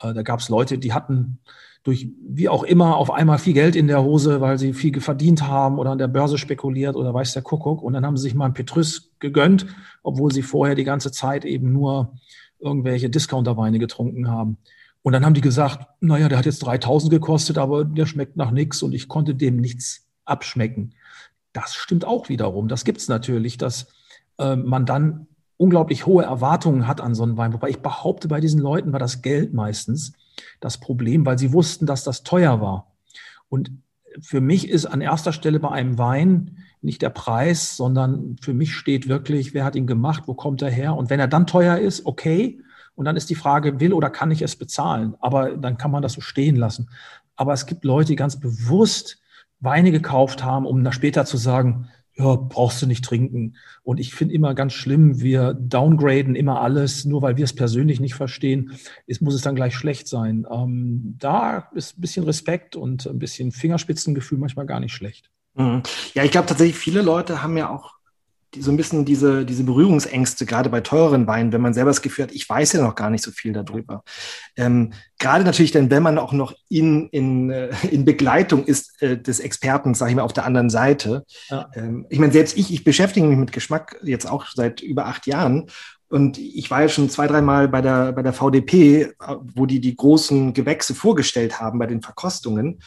[0.00, 1.40] Äh, da gab es Leute, die hatten
[1.82, 5.42] durch wie auch immer auf einmal viel Geld in der Hose, weil sie viel verdient
[5.42, 7.82] haben oder an der Börse spekuliert oder weiß der Kuckuck.
[7.82, 9.66] Und dann haben sie sich mal ein Petrus gegönnt,
[10.04, 12.14] obwohl sie vorher die ganze Zeit eben nur
[12.60, 14.58] irgendwelche Discounterweine getrunken haben.
[15.02, 18.52] Und dann haben die gesagt, naja, der hat jetzt 3000 gekostet, aber der schmeckt nach
[18.52, 20.94] nichts und ich konnte dem nichts abschmecken.
[21.52, 22.68] Das stimmt auch wiederum.
[22.68, 23.88] Das gibt es natürlich, dass
[24.38, 27.52] äh, man dann unglaublich hohe Erwartungen hat an so einen Wein.
[27.52, 30.12] Wobei ich behaupte, bei diesen Leuten war das Geld meistens
[30.60, 32.92] das Problem, weil sie wussten, dass das teuer war.
[33.48, 33.72] Und
[34.20, 38.74] für mich ist an erster Stelle bei einem Wein nicht der Preis, sondern für mich
[38.74, 40.94] steht wirklich, wer hat ihn gemacht, wo kommt er her?
[40.94, 42.60] Und wenn er dann teuer ist, okay.
[42.94, 45.14] Und dann ist die Frage, will oder kann ich es bezahlen?
[45.20, 46.88] Aber dann kann man das so stehen lassen.
[47.36, 49.20] Aber es gibt Leute, die ganz bewusst
[49.60, 53.56] Weine gekauft haben, um dann später zu sagen, ja, brauchst du nicht trinken.
[53.82, 58.00] Und ich finde immer ganz schlimm, wir downgraden immer alles, nur weil wir es persönlich
[58.00, 58.72] nicht verstehen,
[59.06, 60.46] ist, muss es dann gleich schlecht sein.
[60.50, 65.30] Ähm, da ist ein bisschen Respekt und ein bisschen Fingerspitzengefühl manchmal gar nicht schlecht.
[65.54, 65.82] Mhm.
[66.14, 67.97] Ja, ich glaube tatsächlich, viele Leute haben ja auch
[68.54, 72.02] die, so ein bisschen diese, diese Berührungsängste, gerade bei teuren Weinen, wenn man selber das
[72.02, 74.02] Gefühl hat, ich weiß ja noch gar nicht so viel darüber.
[74.56, 79.20] Ähm, gerade natürlich dann, wenn man auch noch in, in, äh, in Begleitung ist äh,
[79.20, 81.24] des Experten, sage ich mal, auf der anderen Seite.
[81.50, 81.70] Ja.
[81.74, 85.26] Ähm, ich meine, selbst ich, ich beschäftige mich mit Geschmack jetzt auch seit über acht
[85.26, 85.66] Jahren
[86.08, 89.94] und ich war ja schon zwei, dreimal bei der, bei der VDP, wo die die
[89.94, 92.80] großen Gewächse vorgestellt haben bei den Verkostungen.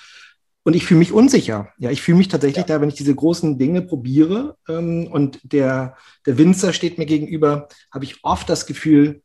[0.63, 1.69] Und ich fühle mich unsicher.
[1.79, 2.75] Ja, ich fühle mich tatsächlich ja.
[2.75, 7.67] da, wenn ich diese großen Dinge probiere ähm, und der, der Winzer steht mir gegenüber,
[7.91, 9.23] habe ich oft das Gefühl,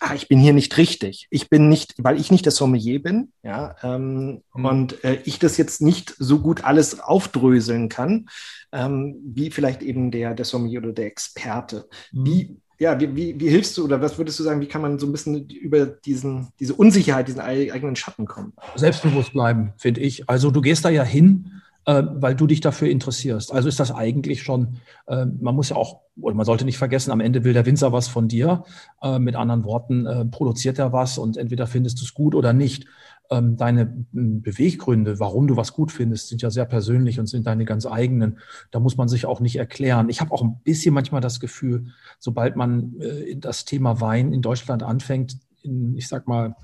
[0.00, 1.26] ah, ich bin hier nicht richtig.
[1.30, 4.64] Ich bin nicht, weil ich nicht der Sommelier bin, ja, ähm, mhm.
[4.64, 8.28] und äh, ich das jetzt nicht so gut alles aufdröseln kann,
[8.72, 11.88] ähm, wie vielleicht eben der, der Sommelier oder der Experte.
[12.12, 12.26] Mhm.
[12.26, 14.98] Wie, ja, wie, wie, wie, hilfst du oder was würdest du sagen, wie kann man
[14.98, 18.52] so ein bisschen über diesen, diese Unsicherheit, diesen eigenen Schatten kommen?
[18.76, 20.28] Selbstbewusst bleiben, finde ich.
[20.28, 21.50] Also du gehst da ja hin
[21.88, 23.50] äh, weil du dich dafür interessierst.
[23.50, 27.10] Also ist das eigentlich schon, äh, man muss ja auch, oder man sollte nicht vergessen,
[27.10, 28.64] am Ende will der Winzer was von dir.
[29.02, 32.52] Äh, mit anderen Worten, äh, produziert er was und entweder findest du es gut oder
[32.52, 32.84] nicht.
[33.30, 37.66] Ähm, deine Beweggründe, warum du was gut findest, sind ja sehr persönlich und sind deine
[37.66, 38.38] ganz eigenen.
[38.70, 40.08] Da muss man sich auch nicht erklären.
[40.08, 41.88] Ich habe auch ein bisschen manchmal das Gefühl,
[42.18, 46.56] sobald man äh, das Thema Wein in Deutschland anfängt, in, ich sag mal,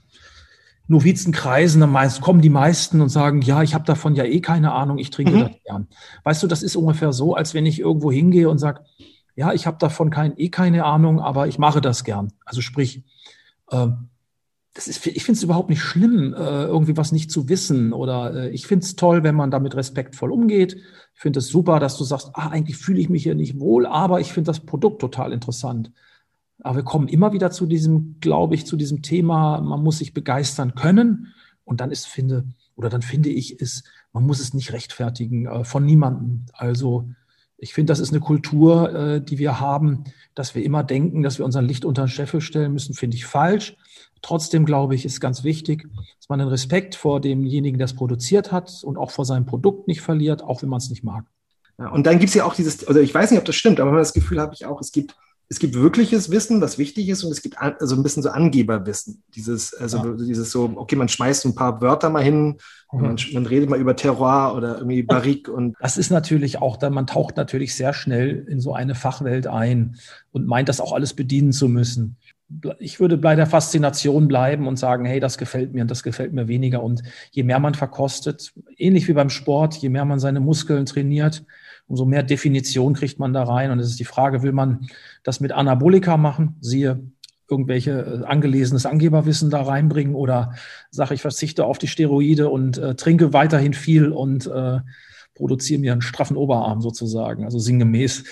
[0.86, 4.72] Novizenkreisen, dann meist, kommen die meisten und sagen, ja, ich habe davon ja eh keine
[4.72, 5.40] Ahnung, ich trinke mhm.
[5.40, 5.88] das gern.
[6.24, 8.84] Weißt du, das ist ungefähr so, als wenn ich irgendwo hingehe und sage,
[9.34, 12.32] ja, ich habe davon kein, eh keine Ahnung, aber ich mache das gern.
[12.44, 13.02] Also sprich,
[13.70, 13.88] äh,
[14.74, 17.92] das ist, ich finde es überhaupt nicht schlimm, äh, irgendwie was nicht zu wissen.
[17.92, 20.74] Oder äh, ich finde es toll, wenn man damit respektvoll umgeht.
[21.14, 23.86] Ich finde es super, dass du sagst, ah, eigentlich fühle ich mich hier nicht wohl,
[23.86, 25.92] aber ich finde das Produkt total interessant.
[26.60, 30.12] Aber wir kommen immer wieder zu diesem, glaube ich, zu diesem Thema, man muss sich
[30.12, 31.32] begeistern können.
[31.64, 35.64] Und dann ist, finde, oder dann finde ich, ist, man muss es nicht rechtfertigen äh,
[35.64, 36.46] von niemandem.
[36.52, 37.08] Also
[37.58, 41.46] ich finde, das ist eine Kultur, die wir haben, dass wir immer denken, dass wir
[41.46, 43.76] unser Licht unter den Scheffel stellen müssen, finde ich falsch.
[44.24, 45.86] Trotzdem glaube ich, ist ganz wichtig,
[46.18, 49.86] dass man den Respekt vor demjenigen, der es produziert hat und auch vor seinem Produkt
[49.86, 51.26] nicht verliert, auch wenn man es nicht mag.
[51.78, 53.80] Ja, und dann gibt es ja auch dieses, also ich weiß nicht, ob das stimmt,
[53.80, 55.14] aber das Gefühl habe ich auch, es gibt
[55.48, 59.22] es gibt wirkliches Wissen, was wichtig ist, und es gibt also ein bisschen so Angeberwissen.
[59.34, 60.12] Dieses, also ja.
[60.12, 62.56] dieses so, okay, man schmeißt ein paar Wörter mal hin,
[62.92, 63.02] mhm.
[63.02, 65.76] man, man, redet mal über Terroir oder irgendwie Barrique und.
[65.80, 69.96] Das ist natürlich auch, dann, man taucht natürlich sehr schnell in so eine Fachwelt ein
[70.32, 72.16] und meint das auch alles bedienen zu müssen.
[72.78, 76.32] Ich würde bei der Faszination bleiben und sagen, hey, das gefällt mir und das gefällt
[76.32, 76.82] mir weniger.
[76.82, 81.44] Und je mehr man verkostet, ähnlich wie beim Sport, je mehr man seine Muskeln trainiert,
[81.86, 83.70] umso mehr Definition kriegt man da rein.
[83.70, 84.86] Und es ist die Frage, will man
[85.22, 86.56] das mit Anabolika machen?
[86.60, 87.00] Siehe
[87.48, 90.54] irgendwelche äh, angelesenes Angeberwissen da reinbringen oder
[90.90, 94.80] sage ich verzichte auf die Steroide und äh, trinke weiterhin viel und äh,
[95.34, 98.24] produziere mir einen straffen Oberarm sozusagen, also sinngemäß.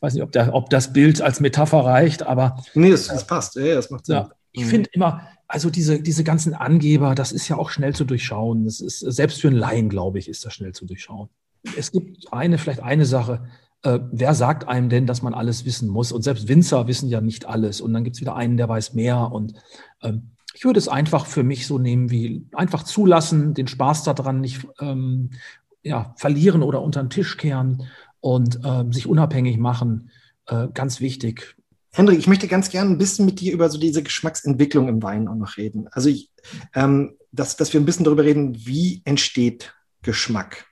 [0.00, 2.62] Weiß nicht, ob, der, ob das Bild als Metapher reicht, aber.
[2.74, 4.16] Nee, das, das passt, ja, das macht Sinn.
[4.16, 4.68] Ja, ich mhm.
[4.68, 8.64] finde immer, also diese, diese ganzen Angeber, das ist ja auch schnell zu durchschauen.
[8.64, 11.28] Das ist, selbst für einen Laien, glaube ich, ist das schnell zu durchschauen
[11.76, 13.44] es gibt eine, vielleicht eine Sache.
[13.82, 16.12] Äh, wer sagt einem denn, dass man alles wissen muss?
[16.12, 17.80] Und selbst Winzer wissen ja nicht alles.
[17.80, 19.30] Und dann gibt es wieder einen, der weiß mehr.
[19.32, 19.54] Und
[20.02, 24.40] ähm, ich würde es einfach für mich so nehmen wie einfach zulassen, den Spaß daran
[24.40, 25.30] nicht ähm,
[25.82, 27.84] ja, verlieren oder unter den Tisch kehren
[28.20, 30.10] und äh, sich unabhängig machen.
[30.46, 31.56] Äh, ganz wichtig.
[31.92, 35.28] Hendrik, ich möchte ganz gerne ein bisschen mit dir über so diese Geschmacksentwicklung im Wein
[35.28, 35.88] auch noch reden.
[35.90, 36.30] Also, ich,
[36.74, 40.66] ähm, dass, dass wir ein bisschen darüber reden, wie entsteht Geschmack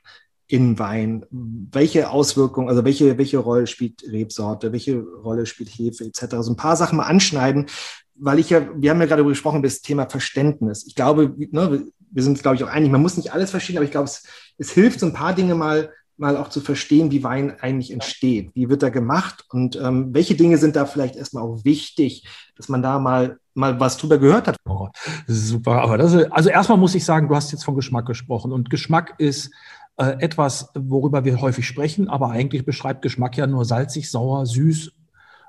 [0.47, 1.25] in Wein?
[1.31, 6.37] Welche Auswirkungen, also welche, welche Rolle spielt Rebsorte, welche Rolle spielt Hefe etc.
[6.41, 7.67] So ein paar Sachen mal anschneiden,
[8.15, 10.87] weil ich ja, wir haben ja gerade darüber gesprochen, über das Thema Verständnis.
[10.87, 13.85] Ich glaube, ne, wir sind, glaube ich, auch einig, man muss nicht alles verstehen, aber
[13.85, 14.25] ich glaube, es,
[14.57, 18.51] es hilft, so ein paar Dinge mal mal auch zu verstehen, wie Wein eigentlich entsteht.
[18.55, 22.27] Wie wird er gemacht und ähm, welche Dinge sind da vielleicht erstmal auch wichtig,
[22.57, 24.57] dass man da mal, mal was drüber gehört hat.
[24.67, 24.89] Oh,
[25.27, 28.51] super, aber das ist, also erstmal muss ich sagen, du hast jetzt von Geschmack gesprochen
[28.51, 29.51] und Geschmack ist
[29.99, 34.93] äh, etwas, worüber wir häufig sprechen, aber eigentlich beschreibt Geschmack ja nur salzig, sauer, süß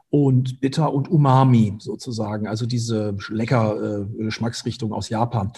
[0.10, 5.52] und bitter und Umami sozusagen, also diese lecker äh, Geschmacksrichtung aus Japan.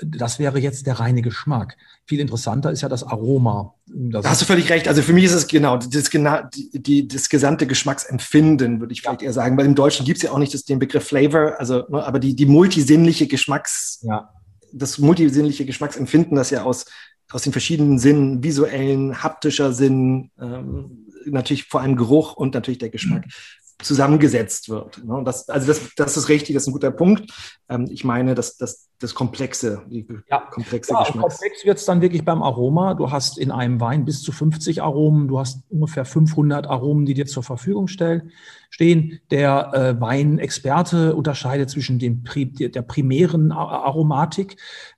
[0.00, 1.76] Das wäre jetzt der reine Geschmack.
[2.06, 3.74] Viel interessanter ist ja das Aroma.
[3.86, 4.86] Das da hast du völlig recht.
[4.86, 9.22] Also für mich ist es genau das, die, die, das gesamte Geschmacksempfinden, würde ich vielleicht
[9.22, 9.56] eher sagen.
[9.56, 12.20] Weil im Deutschen gibt es ja auch nicht das, den Begriff Flavor, also ne, aber
[12.20, 14.30] die, die multisinnliche Geschmacks, ja.
[14.72, 16.86] das multisinnliche Geschmacksempfinden, das ja aus
[17.30, 22.88] aus den verschiedenen Sinnen, visuellen, haptischer Sinn, ähm, natürlich vor allem Geruch und natürlich der
[22.88, 23.26] Geschmack
[23.80, 25.04] zusammengesetzt wird.
[25.04, 25.22] Ne?
[25.24, 27.32] Das, also das, das ist richtig, das ist ein guter Punkt.
[27.68, 30.40] Ähm, ich meine, dass das, das Komplexe, die ja.
[30.50, 31.38] komplexe ja, Geschmacks.
[31.38, 32.94] Komplex wird es dann wirklich beim Aroma.
[32.94, 37.14] Du hast in einem Wein bis zu 50 Aromen, du hast ungefähr 500 Aromen, die
[37.14, 38.32] dir zur Verfügung stellen,
[38.70, 39.20] stehen.
[39.30, 44.56] Der äh, Weinexperte unterscheidet zwischen dem, der primären Aromatik,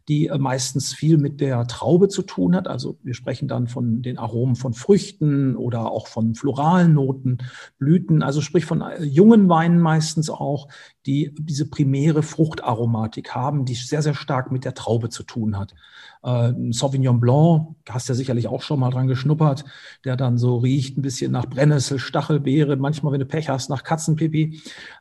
[0.09, 2.67] die äh, meistens viel mit der Traube zu tun hat.
[2.67, 7.39] Also wir sprechen dann von den Aromen von Früchten oder auch von floralen Noten,
[7.79, 10.69] Blüten, also sprich von äh, jungen Weinen meistens auch,
[11.07, 15.75] die diese primäre Fruchtaromatik haben, die sehr, sehr stark mit der Traube zu tun hat.
[16.23, 19.65] Äh, Sauvignon Blanc, hast ja sicherlich auch schon mal dran geschnuppert,
[20.05, 23.83] der dann so riecht, ein bisschen nach Brennnessel, Stachelbeere, manchmal, wenn du Pech hast, nach
[23.83, 24.61] Katzenpipi,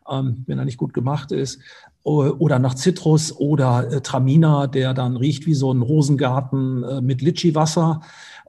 [0.09, 1.59] ähm, wenn er nicht gut gemacht ist,
[2.03, 7.21] oder nach Zitrus oder äh, Traminer, der dann riecht wie so ein Rosengarten äh, mit
[7.21, 8.01] Litschi-Wasser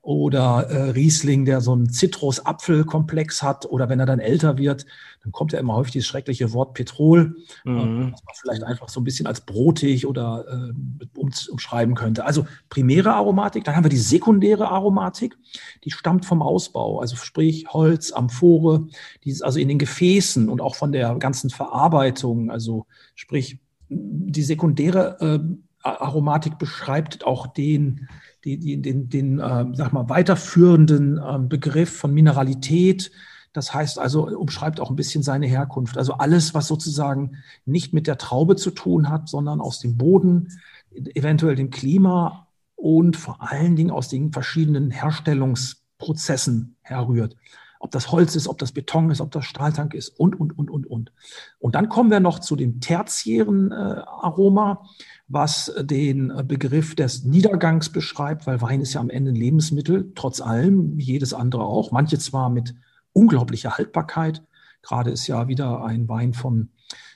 [0.03, 4.87] oder äh, Riesling, der so einen Zitrus-Apfel-Komplex hat oder wenn er dann älter wird,
[5.23, 8.09] dann kommt ja immer häufig dieses schreckliche Wort Petrol, mhm.
[8.09, 12.25] äh, was man vielleicht einfach so ein bisschen als brotig oder äh, um, umschreiben könnte.
[12.25, 15.37] Also primäre Aromatik, dann haben wir die sekundäre Aromatik,
[15.85, 18.87] die stammt vom Ausbau, also sprich Holz, Amphore,
[19.25, 23.59] die ist also in den Gefäßen und auch von der ganzen Verarbeitung, also sprich
[23.91, 25.41] die sekundäre äh,
[25.83, 28.09] Aromatik beschreibt auch den
[28.45, 33.11] die, die, den, den äh, sag mal, weiterführenden äh, Begriff von Mineralität.
[33.53, 35.99] Das heißt also, umschreibt auch ein bisschen seine Herkunft.
[35.99, 40.49] Also alles, was sozusagen nicht mit der Traube zu tun hat, sondern aus dem Boden,
[40.93, 47.37] eventuell dem Klima und vor allen Dingen aus den verschiedenen Herstellungsprozessen herrührt.
[47.79, 50.71] Ob das Holz ist, ob das Beton ist, ob das Stahltank ist und, und, und,
[50.71, 51.13] und, und.
[51.59, 54.85] Und dann kommen wir noch zu dem tertiären äh, Aroma
[55.33, 60.41] was den Begriff des Niedergangs beschreibt, weil Wein ist ja am Ende ein Lebensmittel, trotz
[60.41, 61.93] allem, wie jedes andere auch.
[61.93, 62.75] Manche zwar mit
[63.13, 64.43] unglaublicher Haltbarkeit.
[64.83, 66.71] Gerade ist ja wieder ein Wein von,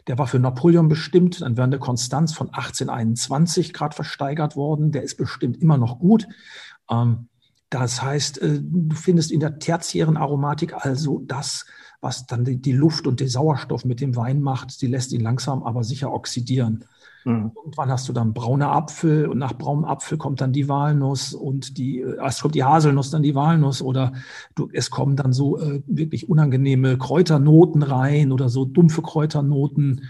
[0.07, 4.93] der war für Napoleon bestimmt, dann während der Konstanz von 1821 gerade versteigert worden.
[4.93, 6.29] Der ist bestimmt immer noch gut.
[6.89, 7.27] Ähm,
[7.69, 11.67] das heißt, äh, du findest in der tertiären Aromatik also das,
[12.01, 14.71] was dann die Luft und den Sauerstoff mit dem Wein macht.
[14.71, 16.85] Sie lässt ihn langsam, aber sicher oxidieren.
[17.25, 17.53] Mhm.
[17.57, 21.79] Irgendwann hast du dann brauner Apfel und nach braunem Apfel kommt dann die Walnuss und
[21.79, 24.13] die, erst kommt die Haselnuss, dann die Walnuss oder
[24.55, 30.03] du, es kommen dann so äh, wirklich unangenehme Kräuternoten rein oder so dumpfe Kräuternoten,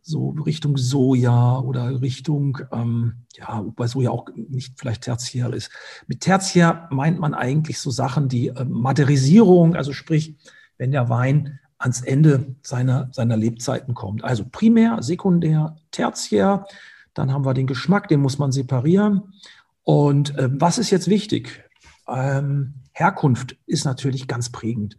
[0.00, 5.70] so Richtung Soja oder Richtung, ähm, ja, wobei Soja auch nicht vielleicht tertiär ist.
[6.06, 10.36] Mit tertiär meint man eigentlich so Sachen, die äh, Materisierung, also sprich,
[10.78, 14.24] wenn der Wein ans Ende seiner, seiner Lebzeiten kommt.
[14.24, 16.66] Also primär, sekundär, tertiär.
[17.14, 19.34] Dann haben wir den Geschmack, den muss man separieren.
[19.82, 21.64] Und äh, was ist jetzt wichtig?
[22.08, 24.96] Ähm, Herkunft ist natürlich ganz prägend.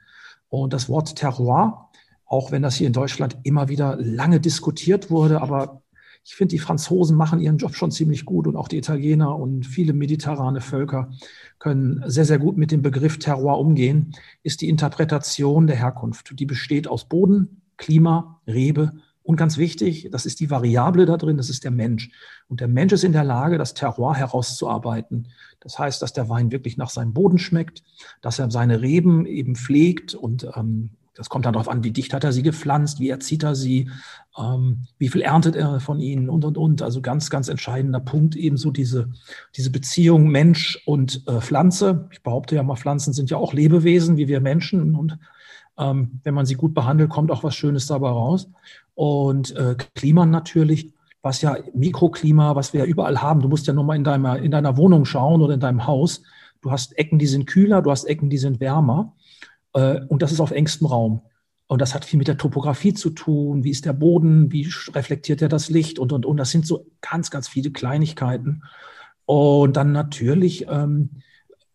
[0.49, 1.89] Und das Wort Terroir,
[2.25, 5.81] auch wenn das hier in Deutschland immer wieder lange diskutiert wurde, aber
[6.27, 9.65] ich finde, die Franzosen machen ihren Job schon ziemlich gut und auch die Italiener und
[9.65, 11.09] viele mediterrane Völker
[11.57, 14.11] können sehr, sehr gut mit dem Begriff Terroir umgehen,
[14.43, 16.37] ist die Interpretation der Herkunft.
[16.37, 18.91] Die besteht aus Boden, Klima, Rebe
[19.23, 22.09] und ganz wichtig, das ist die Variable da drin, das ist der Mensch.
[22.49, 25.29] Und der Mensch ist in der Lage, das Terroir herauszuarbeiten.
[25.61, 27.83] Das heißt, dass der Wein wirklich nach seinem Boden schmeckt,
[28.21, 32.13] dass er seine Reben eben pflegt und ähm, das kommt dann darauf an, wie dicht
[32.13, 33.89] hat er sie gepflanzt, wie erzieht er sie,
[34.37, 36.81] ähm, wie viel erntet er von ihnen und, und, und.
[36.81, 39.09] Also ganz, ganz entscheidender Punkt ebenso diese,
[39.55, 42.07] diese Beziehung Mensch und äh, Pflanze.
[42.11, 45.17] Ich behaupte ja mal, Pflanzen sind ja auch Lebewesen wie wir Menschen und
[45.77, 48.49] ähm, wenn man sie gut behandelt, kommt auch was Schönes dabei raus.
[48.95, 53.41] Und äh, Klima natürlich, was ja Mikroklima, was wir ja überall haben.
[53.41, 56.23] Du musst ja nur mal in deiner, in deiner Wohnung schauen oder in deinem Haus.
[56.61, 59.13] Du hast Ecken, die sind kühler, du hast Ecken, die sind wärmer.
[59.73, 61.21] Äh, und das ist auf engstem Raum.
[61.67, 63.63] Und das hat viel mit der Topografie zu tun.
[63.63, 64.51] Wie ist der Boden?
[64.51, 65.99] Wie reflektiert er das Licht?
[65.99, 66.37] Und, und, und.
[66.37, 68.63] Das sind so ganz, ganz viele Kleinigkeiten.
[69.25, 71.09] Und dann natürlich ähm,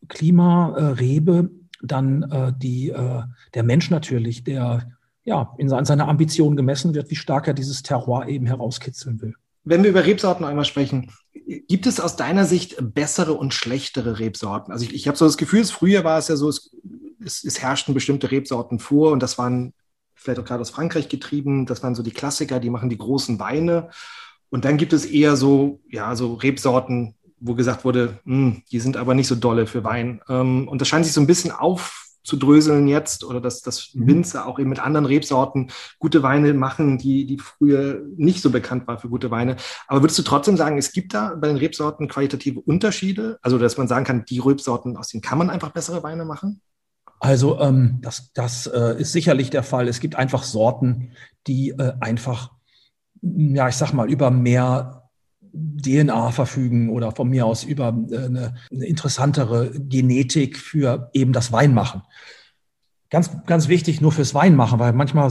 [0.08, 1.50] Klima, äh, Rebe,
[1.82, 4.90] dann äh, die, äh, der Mensch natürlich, der
[5.24, 9.34] ja in seiner Ambition gemessen wird, wie stark er dieses Terroir eben herauskitzeln will.
[9.64, 11.12] Wenn wir über Rebsorten einmal sprechen,
[11.68, 14.72] gibt es aus deiner Sicht bessere und schlechtere Rebsorten?
[14.72, 16.74] Also ich, ich habe so das Gefühl, früher war es ja so, es
[17.24, 19.72] es, es herrschten bestimmte Rebsorten vor und das waren
[20.22, 23.38] vielleicht auch gerade aus Frankreich getrieben, das waren so die Klassiker, die machen die großen
[23.38, 23.90] Weine.
[24.50, 28.96] Und dann gibt es eher so, ja, so Rebsorten, wo gesagt wurde, hm, die sind
[28.96, 30.20] aber nicht so dolle für Wein.
[30.28, 34.06] Ähm, und das scheint sich so ein bisschen aufzudröseln jetzt oder dass, dass mhm.
[34.06, 38.86] Winzer auch eben mit anderen Rebsorten gute Weine machen, die, die früher nicht so bekannt
[38.86, 39.56] war für gute Weine.
[39.88, 43.38] Aber würdest du trotzdem sagen, es gibt da bei den Rebsorten qualitative Unterschiede?
[43.42, 46.60] Also, dass man sagen kann, die Rebsorten, aus denen kann man einfach bessere Weine machen?
[47.22, 49.86] Also ähm, das, das äh, ist sicherlich der Fall.
[49.86, 51.12] Es gibt einfach Sorten,
[51.46, 52.50] die äh, einfach,
[53.20, 55.08] ja, ich sag mal, über mehr
[55.52, 61.52] DNA verfügen oder von mir aus über äh, eine, eine interessantere Genetik für eben das
[61.52, 62.02] Weinmachen.
[63.12, 65.30] Ganz, ganz wichtig nur fürs Weinmachen, weil manchmal,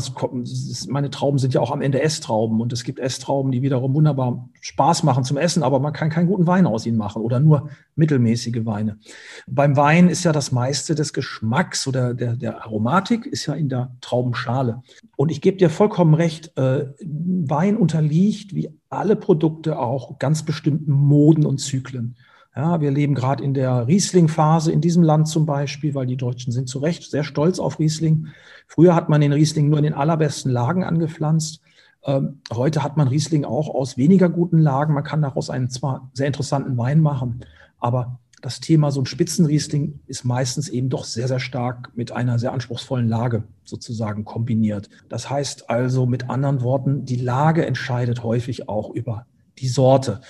[0.88, 4.50] meine Trauben sind ja auch am Ende Esstrauben und es gibt Esstrauben, die wiederum wunderbar
[4.62, 7.72] Spaß machen zum Essen, aber man kann keinen guten Wein aus ihnen machen oder nur
[7.96, 9.00] mittelmäßige Weine.
[9.48, 13.68] Beim Wein ist ja das meiste des Geschmacks oder der, der Aromatik ist ja in
[13.68, 14.84] der Traubenschale.
[15.16, 20.92] Und ich gebe dir vollkommen recht, äh, Wein unterliegt wie alle Produkte auch ganz bestimmten
[20.92, 22.16] Moden und Zyklen.
[22.56, 26.52] Ja, wir leben gerade in der Riesling-Phase in diesem Land zum Beispiel, weil die Deutschen
[26.52, 28.28] sind zu Recht sehr stolz auf Riesling.
[28.68, 31.62] Früher hat man den Riesling nur in den allerbesten Lagen angepflanzt.
[32.04, 34.94] Ähm, heute hat man Riesling auch aus weniger guten Lagen.
[34.94, 37.46] Man kann daraus einen zwar sehr interessanten Wein machen,
[37.80, 42.40] aber das Thema so ein Spitzenriesling ist meistens eben doch sehr, sehr stark mit einer
[42.40, 44.90] sehr anspruchsvollen Lage sozusagen kombiniert.
[45.10, 49.26] Das heißt also mit anderen Worten, die Lage entscheidet häufig auch über
[49.60, 50.22] die Sorte.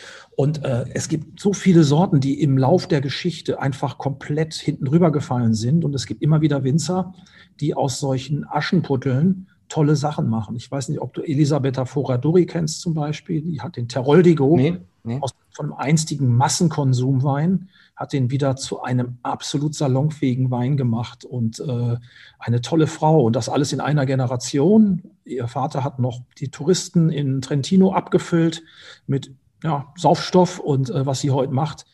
[0.41, 4.87] Und äh, es gibt so viele Sorten, die im Lauf der Geschichte einfach komplett hinten
[4.87, 5.85] rübergefallen sind.
[5.85, 7.13] Und es gibt immer wieder Winzer,
[7.59, 10.55] die aus solchen Aschenputteln tolle Sachen machen.
[10.55, 13.43] Ich weiß nicht, ob du Elisabetta Foradori kennst zum Beispiel.
[13.43, 15.19] Die hat den Teroldigo nee, nee.
[15.21, 21.59] Aus, von einem einstigen Massenkonsumwein, hat den wieder zu einem absolut salonfähigen Wein gemacht und
[21.59, 21.97] äh,
[22.39, 23.25] eine tolle Frau.
[23.25, 25.03] Und das alles in einer Generation.
[25.23, 28.63] Ihr Vater hat noch die Touristen in Trentino abgefüllt
[29.05, 31.85] mit ja, Saufstoff und äh, was sie heute macht,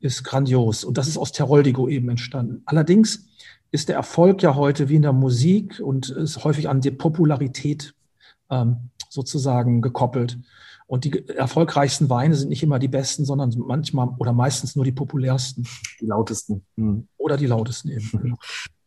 [0.00, 0.84] ist grandios.
[0.84, 2.62] Und das ist aus Teroldigo eben entstanden.
[2.66, 3.26] Allerdings
[3.70, 7.94] ist der Erfolg ja heute wie in der Musik und ist häufig an die Popularität
[8.50, 10.38] ähm, sozusagen gekoppelt.
[10.86, 14.92] Und die erfolgreichsten Weine sind nicht immer die besten, sondern manchmal oder meistens nur die
[14.92, 15.66] populärsten.
[16.00, 16.64] Die lautesten.
[16.76, 17.08] Mhm.
[17.16, 18.10] Oder die lautesten eben.
[18.22, 18.36] Genau.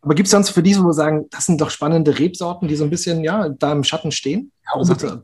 [0.02, 2.76] Aber gibt es sonst für diese, wo wir sagen, das sind doch spannende Rebsorten, die
[2.76, 4.52] so ein bisschen ja, da im Schatten stehen?
[4.64, 5.24] Ja, unbedingt.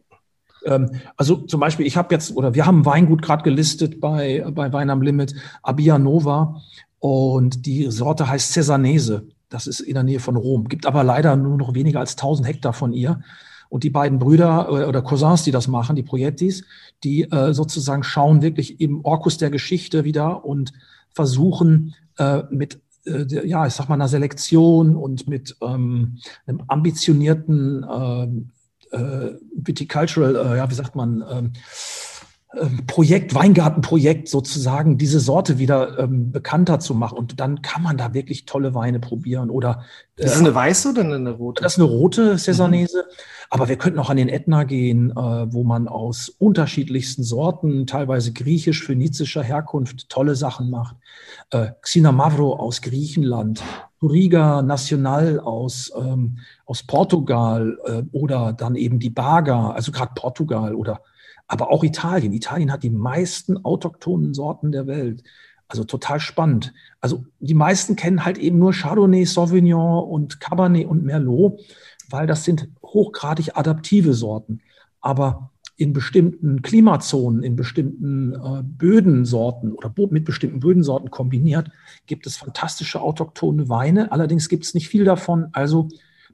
[0.65, 4.71] Ähm, also zum Beispiel, ich habe jetzt, oder wir haben Weingut gerade gelistet bei, bei
[4.73, 6.61] Wein am Limit, Abia Nova.
[6.99, 9.27] Und die Sorte heißt Cesanese.
[9.49, 10.67] Das ist in der Nähe von Rom.
[10.67, 13.21] Gibt aber leider nur noch weniger als 1000 Hektar von ihr.
[13.69, 16.63] Und die beiden Brüder äh, oder Cousins, die das machen, die Projettis,
[17.03, 20.73] die äh, sozusagen schauen wirklich im Orkus der Geschichte wieder und
[21.11, 27.85] versuchen äh, mit äh, ja, ich sag mal, einer Selektion und mit ähm, einem ambitionierten
[27.91, 28.51] ähm,
[28.93, 31.53] äh, Viticultural, äh, ja, wie sagt man, ähm,
[32.55, 37.17] ähm, Projekt, Weingartenprojekt sozusagen, diese Sorte wieder ähm, bekannter zu machen.
[37.17, 39.49] Und dann kann man da wirklich tolle Weine probieren.
[39.49, 39.83] Oder
[40.17, 41.63] äh, ist das eine weiße oder eine rote?
[41.63, 43.05] Das ist eine rote Cessanese.
[43.07, 43.15] Mhm.
[43.49, 48.33] Aber wir könnten auch an den Ätna gehen, äh, wo man aus unterschiedlichsten Sorten, teilweise
[48.33, 50.95] griechisch-phönizischer Herkunft, tolle Sachen macht.
[51.49, 53.63] Äh, Xinamavro aus Griechenland,
[54.07, 60.75] Riga Nacional aus, ähm, aus Portugal äh, oder dann eben die Baga, also gerade Portugal
[60.75, 61.01] oder
[61.47, 62.33] aber auch Italien.
[62.33, 65.23] Italien hat die meisten autochthonen Sorten der Welt.
[65.67, 66.73] Also total spannend.
[67.01, 71.61] Also die meisten kennen halt eben nur Chardonnay, Sauvignon und Cabernet und Merlot,
[72.09, 74.61] weil das sind hochgradig adaptive Sorten.
[75.01, 75.51] Aber
[75.83, 81.69] in bestimmten Klimazonen, in bestimmten äh, Bödensorten oder mit bestimmten Bödensorten kombiniert,
[82.05, 84.09] gibt es fantastische autochtone Weine.
[84.13, 85.49] Allerdings gibt es nicht viel davon.
[85.51, 85.89] Also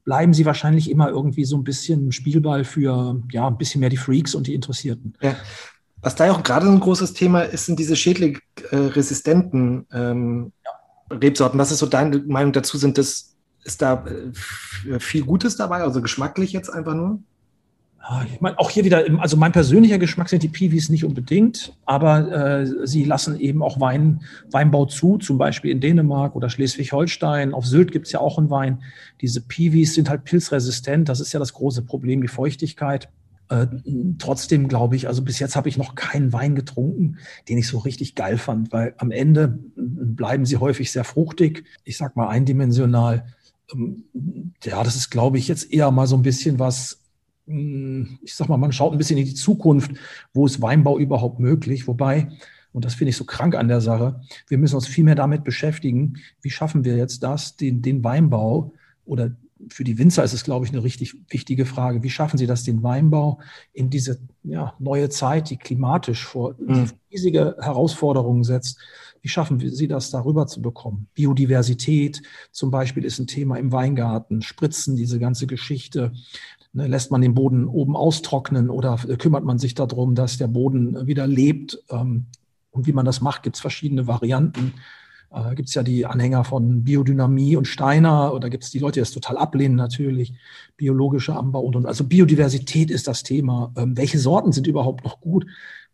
[0.06, 3.98] bleiben sie wahrscheinlich immer irgendwie so ein bisschen Spielball für ja ein bisschen mehr die
[3.98, 5.16] Freaks und die Interessierten.
[5.20, 5.36] Ja.
[6.02, 11.18] Was da ja auch gerade ein großes Thema ist, sind diese schädlingresistenten ähm, ja.
[11.18, 11.60] Rebsorten.
[11.60, 12.78] Was ist so deine Meinung dazu?
[12.78, 17.20] Sind das, ist da äh, viel Gutes dabei, also geschmacklich jetzt einfach nur?
[18.34, 22.62] Ich meine, auch hier wieder, also mein persönlicher Geschmack sind die Piwis nicht unbedingt, aber
[22.62, 27.54] äh, sie lassen eben auch Wein, Weinbau zu, zum Beispiel in Dänemark oder Schleswig-Holstein.
[27.54, 28.82] Auf Sylt gibt es ja auch einen Wein.
[29.22, 33.10] Diese Piwis sind halt pilzresistent, das ist ja das große Problem, die Feuchtigkeit.
[33.50, 33.68] Äh,
[34.18, 37.80] trotzdem glaube ich, also bis jetzt habe ich noch keinen Wein getrunken, den ich so
[37.80, 43.26] richtig geil fand, weil am Ende bleiben sie häufig sehr fruchtig, ich sag mal eindimensional.
[43.74, 44.06] Ähm,
[44.64, 47.00] ja, das ist, glaube ich, jetzt eher mal so ein bisschen was
[47.50, 49.92] ich sag mal, man schaut ein bisschen in die Zukunft,
[50.34, 52.30] wo ist Weinbau überhaupt möglich, wobei,
[52.74, 55.44] und das finde ich so krank an der Sache, wir müssen uns viel mehr damit
[55.44, 58.74] beschäftigen, wie schaffen wir jetzt das, den, den Weinbau
[59.06, 59.32] oder
[59.68, 62.02] für die Winzer ist es, glaube ich, eine richtig wichtige Frage.
[62.02, 63.40] Wie schaffen Sie das, den Weinbau
[63.74, 66.90] in diese ja, neue Zeit, die klimatisch vor mhm.
[67.12, 68.80] riesige Herausforderungen setzt?
[69.22, 71.08] Wie schaffen Sie das, darüber zu bekommen?
[71.14, 72.22] Biodiversität
[72.52, 76.14] zum Beispiel ist ein Thema im Weingarten, Spritzen, diese ganze Geschichte.
[76.72, 81.08] Ne, lässt man den Boden oben austrocknen oder kümmert man sich darum, dass der Boden
[81.08, 81.84] wieder lebt?
[81.90, 82.28] Ähm,
[82.72, 84.74] und wie man das macht, gibt es verschiedene Varianten.
[85.32, 88.96] Äh, gibt es ja die Anhänger von Biodynamie und Steiner oder gibt es die Leute,
[88.96, 90.34] die das total ablehnen natürlich,
[90.78, 91.86] biologischer Anbau und, und.
[91.86, 93.72] Also Biodiversität ist das Thema.
[93.76, 95.46] Ähm, welche Sorten sind überhaupt noch gut?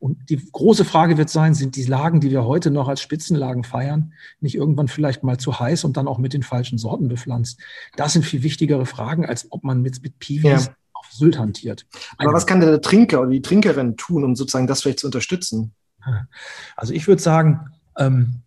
[0.05, 3.63] Und die große Frage wird sein, sind die Lagen, die wir heute noch als Spitzenlagen
[3.63, 7.59] feiern, nicht irgendwann vielleicht mal zu heiß und dann auch mit den falschen Sorten bepflanzt?
[7.95, 10.73] Das sind viel wichtigere Fragen, als ob man mit, mit Piwis ja.
[10.93, 11.87] auf Sylt hantiert.
[12.19, 15.73] Aber was kann der Trinker oder die Trinkerin tun, um sozusagen das vielleicht zu unterstützen?
[16.75, 18.41] Also ich würde sagen, ähm,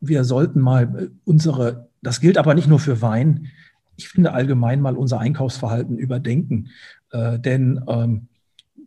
[0.00, 3.50] wir sollten mal unsere, das gilt aber nicht nur für Wein,
[3.96, 6.70] ich finde allgemein mal unser Einkaufsverhalten überdenken.
[7.10, 8.28] Äh, denn ähm,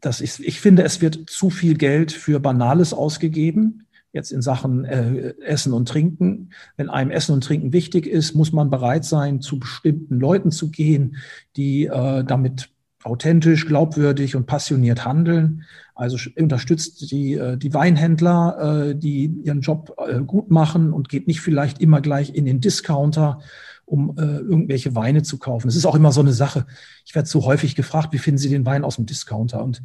[0.01, 4.85] das ist, ich finde, es wird zu viel Geld für Banales ausgegeben jetzt in Sachen
[4.85, 6.49] äh, Essen und Trinken.
[6.75, 10.71] Wenn einem Essen und Trinken wichtig ist, muss man bereit sein, zu bestimmten Leuten zu
[10.71, 11.17] gehen,
[11.55, 12.69] die äh, damit
[13.03, 15.63] authentisch, glaubwürdig und passioniert handeln.
[15.95, 21.27] Also unterstützt die, äh, die Weinhändler, äh, die ihren Job äh, gut machen und geht
[21.27, 23.39] nicht vielleicht immer gleich in den Discounter,
[23.87, 25.69] um irgendwelche Weine zu kaufen.
[25.69, 26.67] Es ist auch immer so eine Sache.
[27.05, 29.63] Ich werde so häufig gefragt, wie finden Sie den Wein aus dem Discounter?
[29.63, 29.81] Und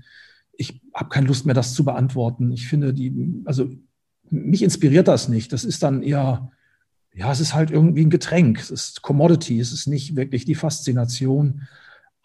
[0.54, 2.50] ich habe keine Lust mehr, das zu beantworten.
[2.50, 3.70] Ich finde die, also
[4.28, 5.52] mich inspiriert das nicht.
[5.52, 6.50] Das ist dann eher,
[7.14, 8.58] ja, es ist halt irgendwie ein Getränk.
[8.58, 9.60] Es ist Commodity.
[9.60, 11.62] Es ist nicht wirklich die Faszination.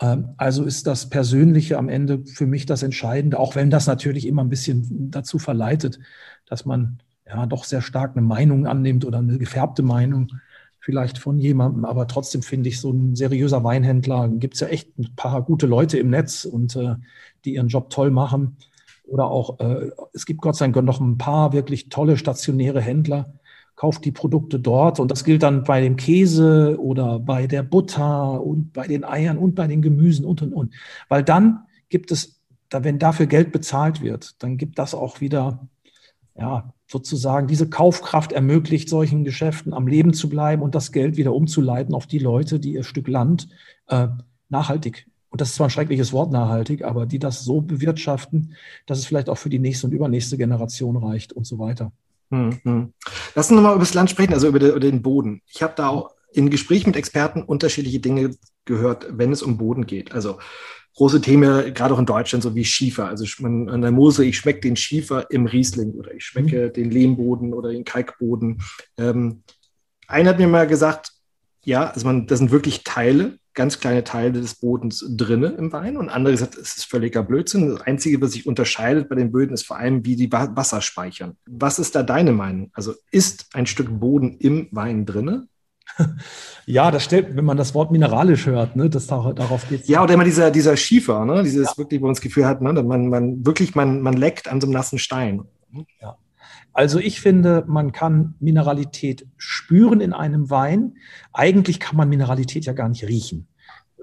[0.02, 4.26] Ähm, also ist das Persönliche am Ende für mich das Entscheidende, auch wenn das natürlich
[4.26, 6.00] immer ein bisschen dazu verleitet,
[6.48, 6.98] dass man
[7.28, 10.32] ja doch sehr stark eine Meinung annimmt oder eine gefärbte Meinung
[10.88, 11.84] vielleicht von jemandem.
[11.84, 15.68] Aber trotzdem finde ich, so ein seriöser Weinhändler gibt es ja echt ein paar gute
[15.68, 16.96] Leute im Netz und äh,
[17.44, 18.56] die ihren Job toll machen.
[19.04, 23.34] Oder auch, äh, es gibt Gott sei Dank noch ein paar wirklich tolle stationäre Händler,
[23.76, 25.02] kauft die Produkte dort.
[25.02, 29.38] Und das gilt dann bei dem Käse oder bei der Butter und bei den Eiern
[29.38, 30.74] und bei den Gemüsen und, und, und.
[31.10, 32.40] Weil dann gibt es,
[32.72, 35.68] wenn dafür Geld bezahlt wird, dann gibt das auch wieder,
[36.40, 41.34] ja, sozusagen diese Kaufkraft ermöglicht solchen Geschäften am Leben zu bleiben und das Geld wieder
[41.34, 43.50] umzuleiten auf die Leute, die ihr Stück Land
[43.88, 44.08] äh,
[44.50, 48.98] nachhaltig und das ist zwar ein schreckliches Wort nachhaltig, aber die das so bewirtschaften, dass
[48.98, 51.92] es vielleicht auch für die nächste und übernächste Generation reicht und so weiter.
[52.32, 52.94] Hm, hm.
[53.36, 55.42] Lass uns nochmal über das Land sprechen, also über, den Boden.
[55.48, 58.36] Ich habe da auch in Gesprächen mit Experten unterschiedliche Dinge
[58.66, 60.12] gehört, wenn es um Boden geht.
[60.12, 60.40] Also
[60.98, 63.08] große Themen, gerade auch in Deutschland, so wie Schiefer.
[63.08, 66.74] Also man, an der Mosel, ich schmecke den Schiefer im Riesling oder ich schmecke mhm.
[66.74, 68.62] den Lehmboden oder den Kalkboden.
[68.98, 69.44] Ähm,
[70.08, 71.12] einer hat mir mal gesagt,
[71.64, 75.98] ja, also man, das sind wirklich Teile, ganz kleine Teile des Bodens drinne im Wein
[75.98, 77.70] und andere gesagt, es ist völliger Blödsinn.
[77.70, 81.38] Das Einzige, was sich unterscheidet bei den Böden, ist vor allem, wie die Wasser speichern.
[81.46, 82.72] Was ist da deine Meinung?
[82.74, 85.48] Also ist ein Stück Boden im Wein drinne?
[86.70, 89.88] Ja, das stellt, wenn man das Wort mineralisch hört, ne, das darauf geht.
[89.88, 91.78] Ja, oder immer dieser, dieser Schiefer, ne, dieses ja.
[91.78, 94.68] wirklich, wo man das Gefühl hat, ne, man, man wirklich, man, man leckt an so
[94.68, 95.44] einem nassen Stein.
[96.02, 96.18] Ja.
[96.74, 100.98] Also ich finde, man kann Mineralität spüren in einem Wein.
[101.32, 103.48] Eigentlich kann man Mineralität ja gar nicht riechen.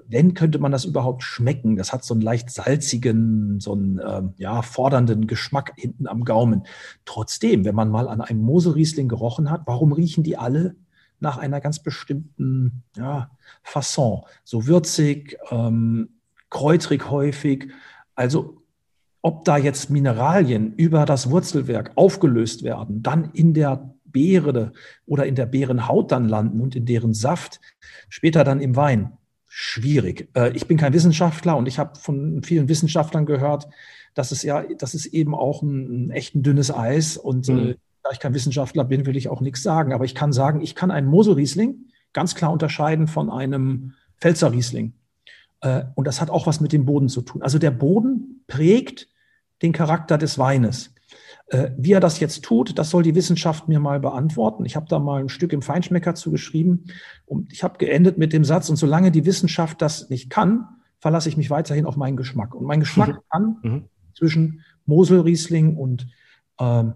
[0.07, 1.77] Wenn könnte man das überhaupt schmecken?
[1.77, 6.63] Das hat so einen leicht salzigen, so einen ähm, ja, fordernden Geschmack hinten am Gaumen.
[7.05, 10.75] Trotzdem, wenn man mal an einem Moselriesling gerochen hat, warum riechen die alle
[11.19, 13.31] nach einer ganz bestimmten ja,
[13.63, 14.23] Fasson?
[14.43, 16.09] So würzig, ähm,
[16.49, 17.71] kräutrig häufig.
[18.15, 18.61] Also
[19.21, 24.71] ob da jetzt Mineralien über das Wurzelwerk aufgelöst werden, dann in der Beere
[25.05, 27.59] oder in der Beerenhaut dann landen und in deren Saft,
[28.07, 29.13] später dann im Wein.
[29.47, 30.29] Schwierig.
[30.35, 33.67] Äh, ich bin kein Wissenschaftler und ich habe von vielen Wissenschaftlern gehört,
[34.13, 37.51] dass es ja, das ist eben auch ein, ein echt ein dünnes Eis und äh,
[37.51, 37.75] mhm.
[38.05, 39.91] Da ich kein Wissenschaftler bin, will ich auch nichts sagen.
[39.91, 44.93] Aber ich kann sagen, ich kann einen Moselriesling ganz klar unterscheiden von einem Pfälzer Riesling.
[45.61, 47.41] Äh, und das hat auch was mit dem Boden zu tun.
[47.41, 49.09] Also der Boden prägt
[49.63, 50.93] den Charakter des Weines.
[51.47, 54.65] Äh, wie er das jetzt tut, das soll die Wissenschaft mir mal beantworten.
[54.65, 56.91] Ich habe da mal ein Stück im Feinschmecker zugeschrieben
[57.25, 60.67] und ich habe geendet mit dem Satz, und solange die Wissenschaft das nicht kann,
[60.99, 62.53] verlasse ich mich weiterhin auf meinen Geschmack.
[62.53, 63.19] Und mein Geschmack mhm.
[63.31, 63.83] kann mhm.
[64.13, 66.05] zwischen Moselriesling und
[66.59, 66.93] ähm,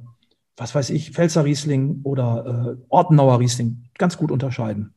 [0.59, 4.93] was weiß ich, Pfälzer Riesling oder äh, Ortenauer Riesling ganz gut unterscheiden.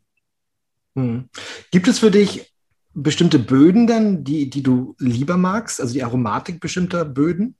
[0.94, 1.28] Mhm.
[1.70, 2.52] Gibt es für dich
[2.94, 7.54] bestimmte Böden dann, die, die du lieber magst, also die Aromatik bestimmter Böden?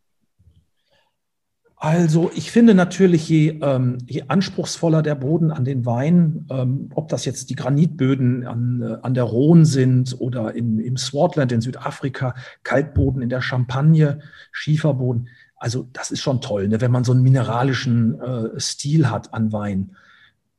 [1.77, 7.09] Also ich finde natürlich, je, ähm, je anspruchsvoller der Boden an den Wein, ähm, ob
[7.09, 11.61] das jetzt die Granitböden an, äh, an der Rhone sind oder in, im Swartland in
[11.61, 14.21] Südafrika, Kalkboden in der Champagne,
[14.53, 15.29] Schieferboden,
[15.63, 19.53] also das ist schon toll, ne, wenn man so einen mineralischen äh, Stil hat an
[19.53, 19.95] Wein.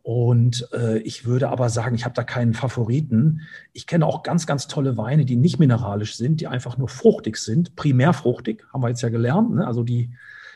[0.02, 3.42] Und äh, ich würde aber sagen, ich habe da keinen Favoriten.
[3.74, 7.36] Ich kenne auch ganz, ganz tolle Weine, die nicht mineralisch sind, die einfach nur fruchtig
[7.36, 9.56] sind, primär fruchtig, haben wir jetzt ja gelernt.
[9.56, 9.68] Ne?
[9.68, 10.14] Also die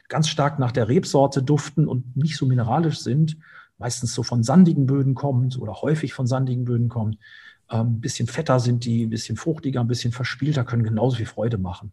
[0.08, 3.36] ganz stark nach der Rebsorte duften und nicht so mineralisch sind,
[3.78, 7.18] meistens so von sandigen Böden kommt oder häufig von sandigen Böden kommt.
[7.68, 11.26] Ein ähm, bisschen fetter sind die, ein bisschen fruchtiger, ein bisschen verspielter, können genauso viel
[11.26, 11.92] Freude machen.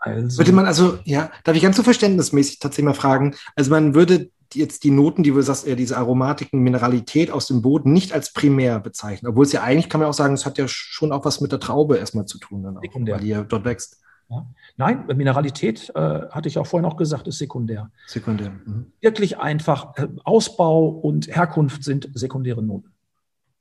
[0.00, 3.94] Also, würde man also, ja, darf ich ganz so verständnismäßig tatsächlich mal fragen, also man
[3.94, 8.12] würde jetzt die Noten, die du sagst, eher diese Aromatiken, Mineralität aus dem Boden nicht
[8.12, 9.30] als primär bezeichnen.
[9.30, 11.52] Obwohl es ja eigentlich, kann man auch sagen, es hat ja schon auch was mit
[11.52, 14.00] der Traube erstmal zu tun, dann auch, weil die ja dort wächst.
[14.28, 14.46] Ja.
[14.76, 17.90] Nein, Mineralität, äh, hatte ich auch vorhin auch gesagt, ist sekundär.
[18.06, 18.50] Sekundär.
[18.64, 18.86] Mhm.
[19.00, 19.96] Wirklich einfach.
[19.96, 22.92] Äh, Ausbau und Herkunft sind sekundäre Noten.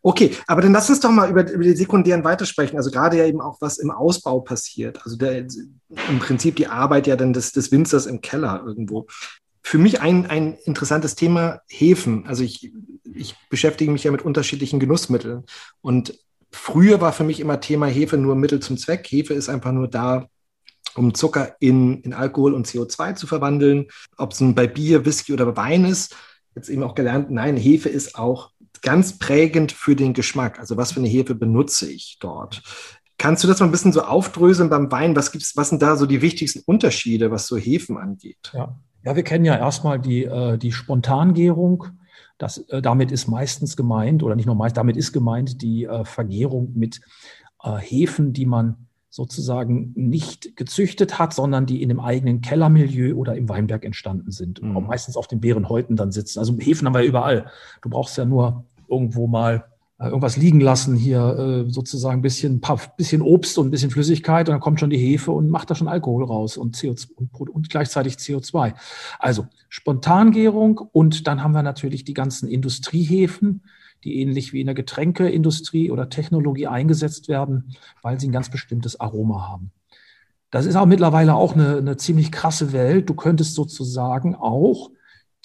[0.02, 2.78] Okay, aber dann lass uns doch mal über, über die sekundären weitersprechen.
[2.78, 5.02] Also gerade ja eben auch, was im Ausbau passiert.
[5.04, 9.08] Also der, im Prinzip die Arbeit ja dann des, des Winzers im Keller irgendwo
[9.62, 12.26] für mich ein, ein interessantes Thema Hefen.
[12.26, 12.72] Also ich,
[13.14, 15.44] ich beschäftige mich ja mit unterschiedlichen Genussmitteln.
[15.82, 16.18] Und
[16.52, 19.06] früher war für mich immer Thema Hefe nur Mittel zum Zweck.
[19.08, 20.28] Hefe ist einfach nur da,
[20.96, 23.88] um Zucker in, in Alkohol und CO2 zu verwandeln.
[24.18, 26.16] Ob es nun bei Bier, Whisky oder Wein ist.
[26.56, 28.52] Jetzt eben auch gelernt, nein, Hefe ist auch
[28.82, 30.60] ganz prägend für den Geschmack.
[30.60, 32.62] Also was für eine Hefe benutze ich dort?
[33.18, 35.16] Kannst du das mal ein bisschen so aufdröseln beim Wein?
[35.16, 38.52] Was gibt's, was sind da so die wichtigsten Unterschiede, was so Hefen angeht?
[38.54, 41.86] Ja, ja wir kennen ja erstmal die, äh, die Spontangärung.
[42.38, 46.06] Das, äh, damit ist meistens gemeint, oder nicht nur meist, damit ist gemeint die äh,
[46.06, 47.02] Vergärung mit
[47.62, 53.36] äh, Hefen, die man sozusagen nicht gezüchtet hat, sondern die in dem eigenen Kellermilieu oder
[53.36, 54.62] im Weinberg entstanden sind.
[54.62, 54.86] Mhm.
[54.88, 56.40] meistens auf den Beerenhäuten dann sitzen.
[56.40, 57.48] Also Hefen haben wir überall.
[57.82, 59.66] Du brauchst ja nur irgendwo mal
[60.00, 63.92] äh, irgendwas liegen lassen, hier äh, sozusagen ein bisschen, paar, bisschen Obst und ein bisschen
[63.92, 67.10] Flüssigkeit und dann kommt schon die Hefe und macht da schon Alkohol raus und, CO2,
[67.16, 68.76] und, und gleichzeitig CO2.
[69.20, 73.64] Also Spontangärung und dann haben wir natürlich die ganzen Industriehefen,
[74.04, 79.00] die ähnlich wie in der Getränkeindustrie oder Technologie eingesetzt werden, weil sie ein ganz bestimmtes
[79.00, 79.72] Aroma haben.
[80.52, 83.10] Das ist auch mittlerweile auch eine, eine ziemlich krasse Welt.
[83.10, 84.92] Du könntest sozusagen auch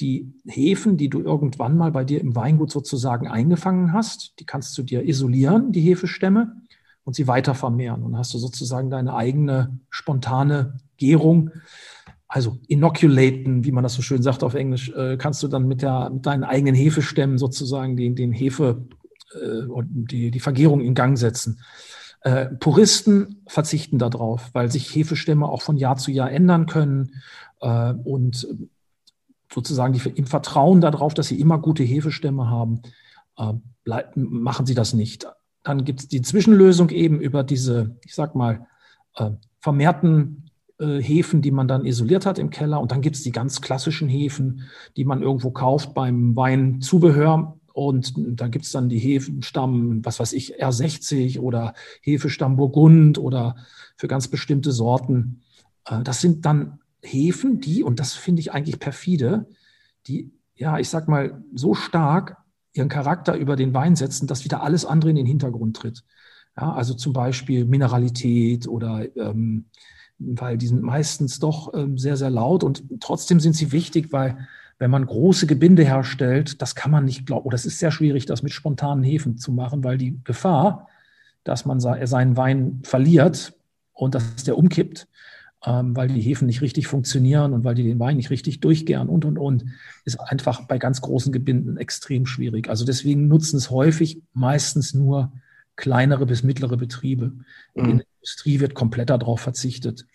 [0.00, 4.76] die Hefen, die du irgendwann mal bei dir im Weingut sozusagen eingefangen hast, die kannst
[4.76, 6.56] du dir isolieren, die Hefestämme,
[7.04, 8.02] und sie weiter vermehren.
[8.02, 11.50] Und hast du sozusagen deine eigene spontane Gärung.
[12.34, 15.82] Also inoculaten, wie man das so schön sagt auf Englisch, äh, kannst du dann mit,
[15.82, 18.88] der, mit deinen eigenen Hefestämmen sozusagen den, den Hefe
[19.40, 21.60] äh, und die, die Vergärung in Gang setzen.
[22.22, 27.22] Äh, Puristen verzichten darauf, weil sich Hefestämme auch von Jahr zu Jahr ändern können.
[27.60, 28.48] Äh, und
[29.52, 32.82] sozusagen die, im Vertrauen darauf, dass sie immer gute Hefestämme haben,
[33.38, 33.52] äh,
[33.84, 35.28] bleib, machen sie das nicht.
[35.62, 38.66] Dann gibt es die Zwischenlösung eben über diese, ich sag mal,
[39.14, 39.30] äh,
[39.60, 40.43] vermehrten
[40.84, 42.80] äh, Hefen, die man dann isoliert hat im Keller.
[42.80, 44.62] Und dann gibt es die ganz klassischen Hefen,
[44.96, 47.58] die man irgendwo kauft beim Weinzubehör.
[47.72, 53.56] Und da gibt es dann die Hefenstamm, was weiß ich, R60 oder Hefestamm Burgund oder
[53.96, 55.42] für ganz bestimmte Sorten.
[55.86, 59.46] Äh, das sind dann Hefen, die, und das finde ich eigentlich perfide,
[60.06, 62.36] die, ja, ich sag mal, so stark
[62.72, 66.04] ihren Charakter über den Wein setzen, dass wieder alles andere in den Hintergrund tritt.
[66.56, 69.66] Ja, also zum Beispiel Mineralität oder ähm,
[70.18, 74.36] weil die sind meistens doch ähm, sehr, sehr laut und trotzdem sind sie wichtig, weil
[74.78, 78.26] wenn man große Gebinde herstellt, das kann man nicht glauben, oder es ist sehr schwierig,
[78.26, 80.88] das mit spontanen Hefen zu machen, weil die Gefahr,
[81.44, 83.54] dass man seinen Wein verliert
[83.92, 85.06] und dass der umkippt,
[85.64, 89.08] ähm, weil die Hefen nicht richtig funktionieren und weil die den Wein nicht richtig durchgären
[89.08, 89.64] und, und, und,
[90.04, 92.68] ist einfach bei ganz großen Gebinden extrem schwierig.
[92.68, 95.32] Also deswegen nutzen es häufig meistens nur
[95.76, 97.32] kleinere bis mittlere Betriebe.
[97.74, 97.84] Mhm.
[97.84, 100.06] In Industrie wird komplett darauf verzichtet.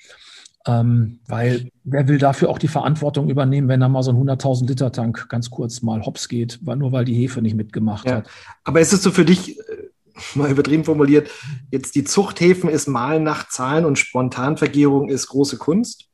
[0.67, 4.67] Ähm, weil wer will dafür auch die Verantwortung übernehmen, wenn da mal so ein 100.000
[4.67, 8.17] Liter Tank ganz kurz mal hops geht, weil, nur weil die Hefe nicht mitgemacht ja.
[8.17, 8.29] hat.
[8.65, 9.63] Aber ist es so für dich äh,
[10.35, 11.29] mal übertrieben formuliert,
[11.71, 16.09] jetzt die Zuchthäfen ist Malen nach Zahlen und Spontanvergärung ist große Kunst?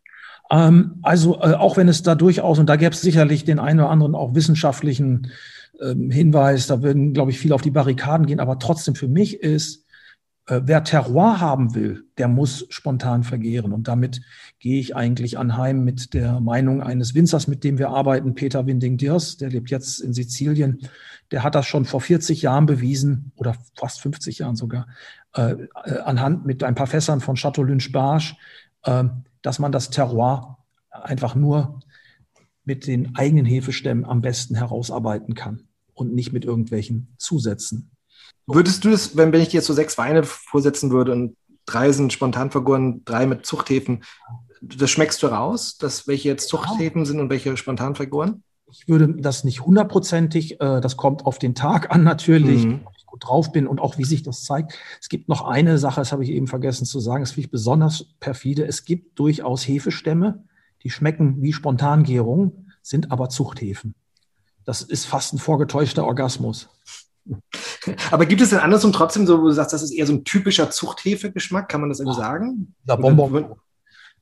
[0.52, 3.80] Ähm, also äh, auch wenn es da durchaus, und da gäbe es sicherlich den einen
[3.80, 5.32] oder anderen auch wissenschaftlichen
[5.82, 9.42] ähm, Hinweis, da würden, glaube ich, viele auf die Barrikaden gehen, aber trotzdem für mich
[9.42, 9.85] ist
[10.48, 13.74] wer Terroir haben will, der muss spontan vergehren.
[13.74, 14.22] Und damit
[14.60, 19.38] gehe ich eigentlich anheim mit der Meinung eines Winzers, mit dem wir arbeiten, Peter Winding-Diers,
[19.38, 20.82] der lebt jetzt in Sizilien.
[21.32, 24.88] Der hat das schon vor 40 Jahren bewiesen oder fast 50 Jahren sogar,
[25.34, 28.36] äh, äh, anhand mit ein paar Fässern von Chateau Lynch-Barge,
[28.84, 29.06] äh,
[29.42, 30.60] dass man das Terroir
[30.92, 31.80] einfach nur
[32.64, 37.95] mit den eigenen Hefestämmen am besten herausarbeiten kann und nicht mit irgendwelchen Zusätzen.
[38.48, 41.36] Würdest du das, wenn, wenn ich dir jetzt so sechs Weine vorsetzen würde und
[41.66, 44.04] drei sind spontan vergoren, drei mit Zuchthäfen,
[44.62, 48.44] das schmeckst du raus, dass welche jetzt Zuchthäfen sind und welche spontan vergoren?
[48.72, 52.82] Ich würde das nicht hundertprozentig, äh, das kommt auf den Tag an natürlich, mhm.
[52.86, 54.74] ob ich gut drauf bin und auch wie sich das zeigt.
[55.00, 57.52] Es gibt noch eine Sache, das habe ich eben vergessen zu sagen, das finde ich
[57.52, 58.66] besonders perfide.
[58.66, 60.44] Es gibt durchaus Hefestämme,
[60.84, 63.96] die schmecken wie Spontangärung, sind aber Zuchthäfen.
[64.66, 66.70] Das ist fast ein vorgetäuschter Orgasmus.
[68.12, 70.24] Aber gibt es denn andersrum trotzdem so, wo du sagst, das ist eher so ein
[70.24, 72.76] typischer Zuchthefegeschmack, kann man das irgendwie sagen?
[72.88, 73.56] Ja, Bonbon.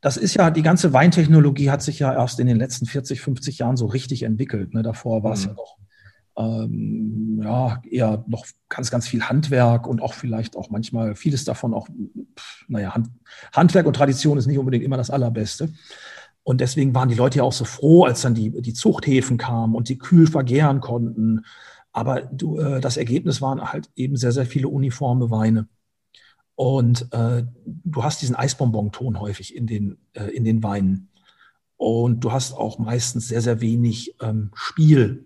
[0.01, 3.60] Das ist ja, die ganze Weintechnologie hat sich ja erst in den letzten 40, 50
[3.60, 4.74] Jahren so richtig entwickelt.
[4.74, 4.84] Ne?
[4.84, 5.51] Davor war es mhm.
[5.51, 5.78] ja noch
[6.36, 11.74] ähm, ja, eher noch ganz, ganz viel Handwerk und auch vielleicht auch manchmal vieles davon
[11.74, 11.88] auch,
[12.68, 13.10] naja, Hand,
[13.54, 15.72] Handwerk und Tradition ist nicht unbedingt immer das Allerbeste.
[16.43, 19.76] Und deswegen waren die Leute ja auch so froh, als dann die, die Zuchthäfen kamen
[19.76, 21.45] und die kühl vergären konnten.
[21.94, 25.68] Aber du, äh, das Ergebnis waren halt eben sehr, sehr viele uniforme Weine.
[26.56, 31.10] Und äh, du hast diesen Eisbonbon-Ton häufig in den, äh, in den Weinen.
[31.78, 35.26] und du hast auch meistens sehr, sehr wenig ähm, Spiel.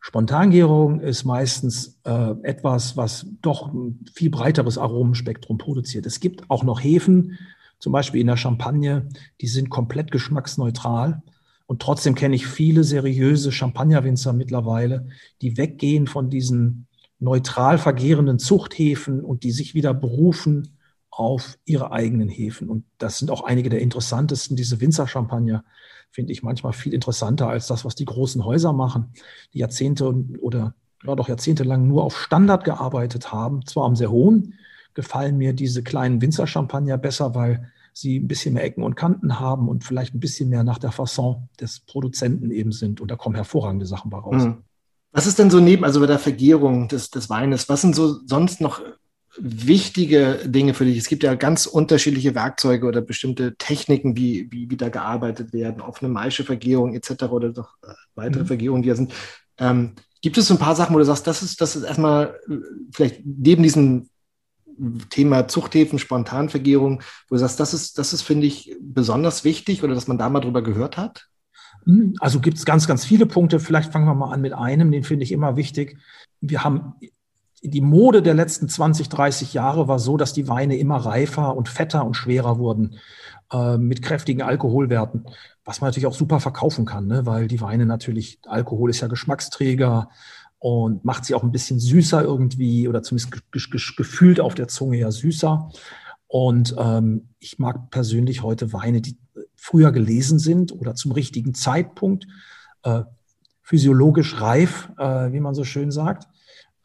[0.00, 6.06] Spontangärung ist meistens äh, etwas, was doch ein viel breiteres Aromenspektrum produziert.
[6.06, 7.38] Es gibt auch noch Hefen,
[7.78, 9.08] zum Beispiel in der Champagne,
[9.40, 11.22] die sind komplett geschmacksneutral.
[11.70, 15.06] Und trotzdem kenne ich viele seriöse Champagnerwinzer mittlerweile,
[15.40, 16.88] die weggehen von diesen
[17.20, 20.76] neutral vergärenden Zuchthäfen und die sich wieder berufen
[21.12, 22.68] auf ihre eigenen Hefen.
[22.68, 24.56] Und das sind auch einige der interessantesten.
[24.56, 25.62] Diese Winzer-Champagner
[26.10, 29.12] finde ich manchmal viel interessanter als das, was die großen Häuser machen,
[29.54, 33.64] die Jahrzehnte oder ja, doch jahrzehntelang nur auf Standard gearbeitet haben.
[33.64, 34.54] Zwar am sehr hohen,
[34.94, 39.68] gefallen mir diese kleinen Winzer-Champagner besser, weil sie ein bisschen mehr Ecken und Kanten haben
[39.68, 43.00] und vielleicht ein bisschen mehr nach der Fasson des Produzenten eben sind.
[43.00, 44.44] Und da kommen hervorragende Sachen bei raus.
[44.44, 44.62] Mhm.
[45.12, 48.20] Was ist denn so neben, also bei der Vergärung des, des Weines, was sind so
[48.26, 48.80] sonst noch
[49.36, 50.98] wichtige Dinge für dich?
[50.98, 55.80] Es gibt ja ganz unterschiedliche Werkzeuge oder bestimmte Techniken, wie, wie, wie da gearbeitet werden,
[55.80, 57.24] offene Maischevergärung etc.
[57.24, 58.46] oder doch äh, weitere mhm.
[58.46, 59.12] Vergärungen, die da sind.
[59.58, 62.38] Ähm, gibt es so ein paar Sachen, wo du sagst, das ist, das ist erstmal
[62.48, 62.54] äh,
[62.92, 64.09] vielleicht neben diesem
[65.10, 69.94] Thema Zuchthäfen, Spontanvergärung, wo du sagst, das ist, das ist, finde ich, besonders wichtig oder
[69.94, 71.26] dass man da mal drüber gehört hat?
[71.84, 73.60] Hm, also gibt es ganz, ganz viele Punkte.
[73.60, 75.98] Vielleicht fangen wir mal an mit einem, den finde ich immer wichtig.
[76.40, 76.94] Wir haben
[77.62, 81.68] die Mode der letzten 20, 30 Jahre war so, dass die Weine immer reifer und
[81.68, 82.96] fetter und schwerer wurden
[83.52, 85.26] äh, mit kräftigen Alkoholwerten,
[85.64, 87.26] was man natürlich auch super verkaufen kann, ne?
[87.26, 90.08] weil die Weine natürlich, Alkohol ist ja Geschmacksträger
[90.60, 93.32] und macht sie auch ein bisschen süßer irgendwie oder zumindest
[93.96, 95.70] gefühlt auf der Zunge ja süßer.
[96.28, 99.16] Und ähm, ich mag persönlich heute Weine, die
[99.56, 102.28] früher gelesen sind oder zum richtigen Zeitpunkt,
[102.84, 103.02] äh,
[103.62, 106.28] physiologisch reif, äh, wie man so schön sagt.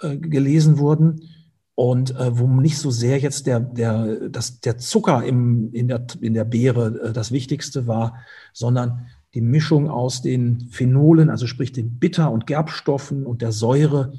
[0.01, 1.29] Äh, gelesen wurden
[1.73, 6.05] und äh, wo nicht so sehr jetzt der, der, das, der Zucker im, in, der,
[6.19, 8.15] in der Beere äh, das Wichtigste war,
[8.51, 14.13] sondern die Mischung aus den Phenolen, also sprich den Bitter- und Gerbstoffen und der Säure.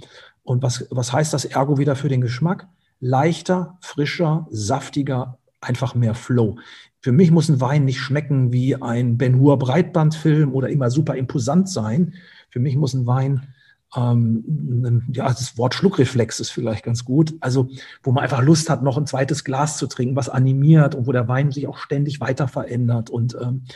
[0.45, 2.69] Und was, was heißt das ergo wieder für den Geschmack?
[3.01, 6.59] Leichter, frischer, saftiger, einfach mehr Flow.
[7.01, 11.17] Für mich muss ein Wein nicht schmecken wie ein Ben Hur Breitbandfilm oder immer super
[11.17, 12.15] imposant sein.
[12.51, 13.49] Für mich muss ein Wein
[13.97, 17.35] ähm, ja, das Wort Schluckreflex ist vielleicht ganz gut.
[17.41, 17.69] Also,
[18.03, 21.13] wo man einfach Lust hat, noch ein zweites Glas zu trinken, was animiert und wo
[21.13, 23.09] der Wein sich auch ständig weiter verändert.
[23.09, 23.71] Und ähm, äh,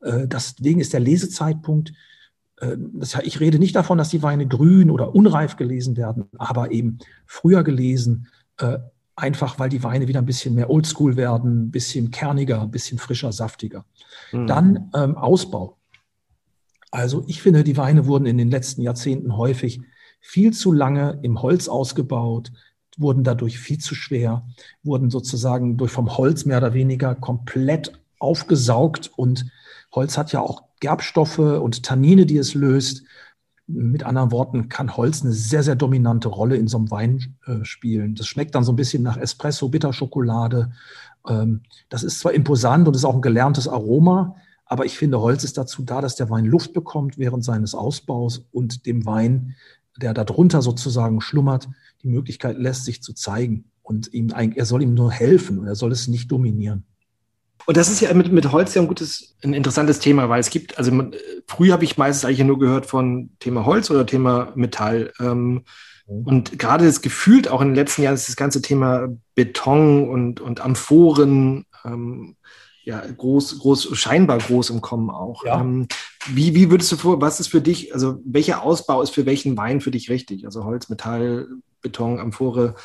[0.00, 1.92] deswegen ist der Lesezeitpunkt,
[2.60, 2.76] äh,
[3.22, 7.64] ich rede nicht davon, dass die Weine grün oder unreif gelesen werden, aber eben früher
[7.64, 8.28] gelesen,
[8.58, 8.78] äh,
[9.14, 12.98] einfach weil die Weine wieder ein bisschen mehr oldschool werden, ein bisschen kerniger, ein bisschen
[12.98, 13.84] frischer, saftiger.
[14.32, 14.46] Mhm.
[14.46, 15.78] Dann ähm, Ausbau.
[16.90, 19.80] Also ich finde, die Weine wurden in den letzten Jahrzehnten häufig
[20.20, 22.52] viel zu lange im Holz ausgebaut,
[22.96, 24.46] wurden dadurch viel zu schwer,
[24.82, 29.46] wurden sozusagen durch vom Holz mehr oder weniger komplett aufgesaugt und
[29.92, 33.04] Holz hat ja auch Gerbstoffe und Tannine, die es löst.
[33.66, 37.64] Mit anderen Worten kann Holz eine sehr, sehr dominante Rolle in so einem Wein äh,
[37.64, 38.14] spielen.
[38.14, 40.72] Das schmeckt dann so ein bisschen nach Espresso, Bitterschokolade.
[41.28, 45.44] Ähm, das ist zwar imposant und ist auch ein gelerntes Aroma, aber ich finde, Holz
[45.44, 49.54] ist dazu da, dass der Wein Luft bekommt während seines Ausbaus und dem Wein,
[49.96, 51.68] der darunter sozusagen schlummert,
[52.02, 53.70] die Möglichkeit lässt, sich zu zeigen.
[53.82, 56.84] Und ihm, er soll ihm nur helfen und er soll es nicht dominieren.
[57.66, 60.50] Und das ist ja mit, mit Holz ja ein gutes, ein interessantes Thema, weil es
[60.50, 60.92] gibt, also
[61.48, 65.12] früher habe ich meistens eigentlich nur gehört von Thema Holz oder Thema Metall.
[65.20, 65.64] Ähm,
[66.06, 66.22] mhm.
[66.24, 70.40] und gerade das gefühlt auch in den letzten Jahren ist das ganze Thema Beton und,
[70.40, 72.36] und Amphoren ähm,
[72.86, 75.44] ja, groß, groß, scheinbar groß im Kommen auch.
[75.44, 75.60] Ja.
[75.60, 75.88] Ähm,
[76.28, 79.56] wie, wie würdest du vor, was ist für dich, also welcher Ausbau ist für welchen
[79.56, 80.44] Wein für dich richtig?
[80.44, 81.48] Also Holz, Metall,
[81.82, 82.76] Beton, Amphore?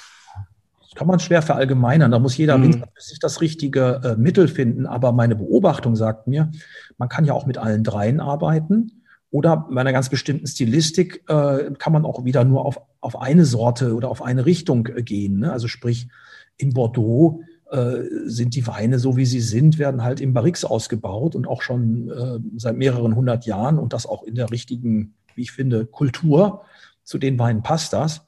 [0.92, 2.12] Das kann man schwer verallgemeinern.
[2.12, 2.84] Da muss jeder mhm.
[2.98, 4.86] sich das richtige äh, Mittel finden.
[4.86, 6.52] Aber meine Beobachtung sagt mir,
[6.98, 9.04] man kann ja auch mit allen dreien arbeiten.
[9.30, 13.46] Oder bei einer ganz bestimmten Stilistik äh, kann man auch wieder nur auf, auf eine
[13.46, 15.40] Sorte oder auf eine Richtung äh, gehen.
[15.40, 15.54] Ne?
[15.54, 16.10] Also sprich,
[16.58, 21.36] in Bordeaux äh, sind die Weine so wie sie sind, werden halt im Barrix ausgebaut
[21.36, 25.44] und auch schon äh, seit mehreren hundert Jahren und das auch in der richtigen, wie
[25.44, 26.64] ich finde, Kultur.
[27.06, 28.28] Zu den Weinen passt das.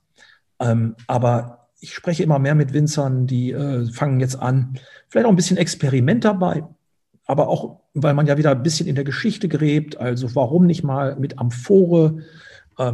[0.61, 4.79] Ähm, aber ich spreche immer mehr mit Winzern, die äh, fangen jetzt an,
[5.09, 6.63] vielleicht auch ein bisschen Experiment dabei,
[7.25, 9.97] aber auch, weil man ja wieder ein bisschen in der Geschichte gräbt.
[9.97, 12.23] Also warum nicht mal mit Amphore?
[12.77, 12.93] Äh,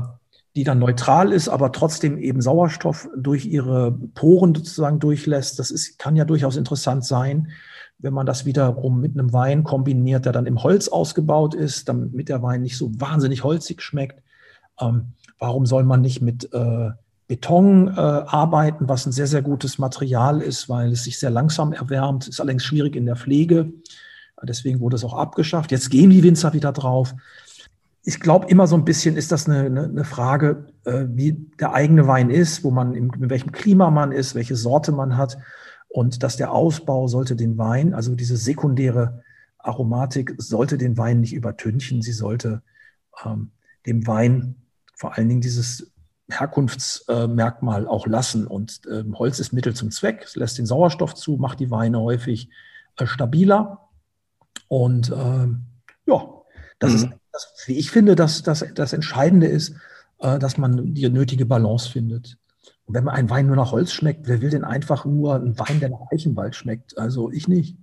[0.55, 5.59] die dann neutral ist, aber trotzdem eben Sauerstoff durch ihre Poren sozusagen durchlässt.
[5.59, 7.51] Das ist, kann ja durchaus interessant sein,
[7.99, 12.29] wenn man das wiederum mit einem Wein kombiniert, der dann im Holz ausgebaut ist, damit
[12.29, 14.23] der Wein nicht so wahnsinnig holzig schmeckt.
[14.81, 16.89] Ähm, warum soll man nicht mit äh,
[17.29, 21.73] Beton äh, arbeiten, was ein sehr, sehr gutes Material ist, weil es sich sehr langsam
[21.73, 23.71] erwärmt, ist allerdings schwierig in der Pflege.
[24.41, 25.71] Deswegen wurde es auch abgeschafft.
[25.71, 27.13] Jetzt gehen die Winzer wieder drauf.
[28.03, 32.07] Ich glaube, immer so ein bisschen ist das eine, eine, Frage, äh, wie der eigene
[32.07, 35.37] Wein ist, wo man, in, in welchem Klima man ist, welche Sorte man hat.
[35.87, 39.21] Und dass der Ausbau sollte den Wein, also diese sekundäre
[39.59, 42.01] Aromatik, sollte den Wein nicht übertünchen.
[42.01, 42.63] Sie sollte
[43.23, 43.51] ähm,
[43.85, 44.55] dem Wein
[44.95, 45.91] vor allen Dingen dieses
[46.29, 48.47] Herkunftsmerkmal auch lassen.
[48.47, 50.23] Und äh, Holz ist Mittel zum Zweck.
[50.23, 52.49] Es lässt den Sauerstoff zu, macht die Weine häufig
[52.97, 53.89] äh, stabiler.
[54.67, 55.47] Und äh,
[56.05, 56.29] ja,
[56.79, 56.95] das mhm.
[56.95, 59.75] ist, das, wie ich finde, dass das, das Entscheidende ist,
[60.19, 62.37] äh, dass man die nötige Balance findet.
[62.85, 65.57] Und wenn man einen Wein nur nach Holz schmeckt, wer will denn einfach nur einen
[65.59, 66.97] Wein, der nach Eichenwald schmeckt?
[66.97, 67.77] Also ich nicht.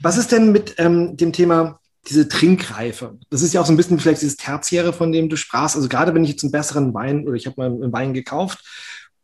[0.00, 3.18] Was ist denn mit ähm, dem Thema diese Trinkreife.
[3.28, 5.76] Das ist ja auch so ein bisschen vielleicht dieses Tertiäre, von dem du sprachst.
[5.76, 8.64] Also gerade wenn ich jetzt einen besseren Wein oder ich habe mal einen Wein gekauft,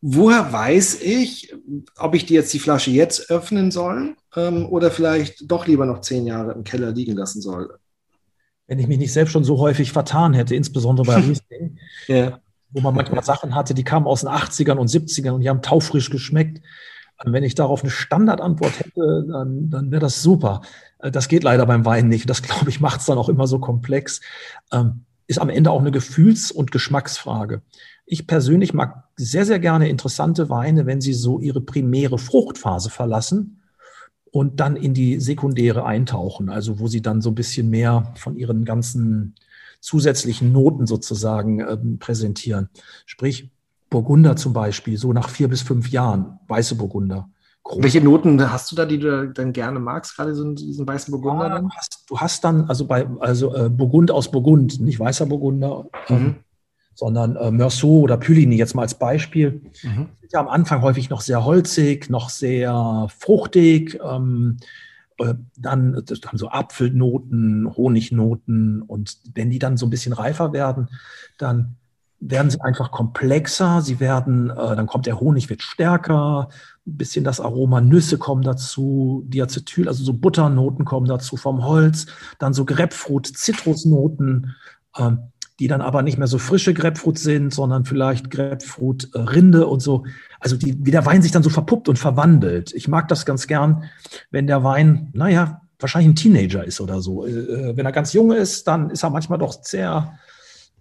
[0.01, 1.55] woher weiß ich,
[1.97, 6.01] ob ich die jetzt die Flasche jetzt öffnen soll ähm, oder vielleicht doch lieber noch
[6.01, 7.79] zehn Jahre im Keller liegen lassen soll?
[8.67, 12.41] Wenn ich mich nicht selbst schon so häufig vertan hätte, insbesondere bei Riesling, ja.
[12.71, 15.63] wo man manchmal Sachen hatte, die kamen aus den 80ern und 70ern und die haben
[15.63, 16.61] taufrisch geschmeckt.
[17.25, 20.61] Und wenn ich darauf eine Standardantwort hätte, dann, dann wäre das super.
[20.99, 22.29] Äh, das geht leider beim Wein nicht.
[22.29, 24.21] Das, glaube ich, macht es dann auch immer so komplex.
[24.73, 27.63] Ähm, ist am Ende auch eine Gefühls- und Geschmacksfrage.
[28.05, 33.63] Ich persönlich mag sehr, sehr gerne interessante Weine, wenn sie so ihre primäre Fruchtphase verlassen
[34.31, 38.37] und dann in die sekundäre eintauchen, also wo sie dann so ein bisschen mehr von
[38.37, 39.35] ihren ganzen
[39.81, 42.69] zusätzlichen Noten sozusagen äh, präsentieren.
[43.07, 43.51] Sprich,
[43.91, 47.31] Burgunder zum Beispiel, so nach vier bis fünf Jahren, weiße Burgunder.
[47.67, 47.83] Groß.
[47.83, 51.49] Welche Noten hast du da, die du dann gerne magst, gerade so diesen weißen Burgunder?
[51.49, 55.27] Ja, du, hast, du, hast, dann, also bei also äh, Burgund aus Burgund, nicht weißer
[55.27, 56.35] Burgunder, ähm, mhm.
[56.95, 59.63] sondern äh, Meursault oder Puligny jetzt mal als Beispiel.
[59.83, 60.11] Mhm.
[60.21, 63.99] Sind ja am Anfang häufig noch sehr holzig, noch sehr fruchtig.
[64.01, 64.59] Ähm,
[65.19, 70.89] äh, dann haben so Apfelnoten, Honignoten und wenn die dann so ein bisschen reifer werden,
[71.37, 71.75] dann
[72.21, 76.49] werden sie einfach komplexer, sie werden, äh, dann kommt der Honig wird stärker,
[76.87, 82.07] ein bisschen das Aroma Nüsse kommen dazu, Diacetyl, also so Butternoten kommen dazu vom Holz,
[82.39, 84.55] dann so Grapefruit, Zitrusnoten,
[84.97, 85.19] ähm,
[85.59, 89.81] die dann aber nicht mehr so frische Grapefruit sind, sondern vielleicht Grapefruit äh, Rinde und
[89.81, 90.05] so.
[90.39, 92.73] Also die, wie der Wein sich dann so verpuppt und verwandelt.
[92.75, 93.85] Ich mag das ganz gern,
[94.31, 97.27] wenn der Wein, naja, wahrscheinlich ein Teenager ist oder so.
[97.27, 100.19] Äh, äh, wenn er ganz jung ist, dann ist er manchmal doch sehr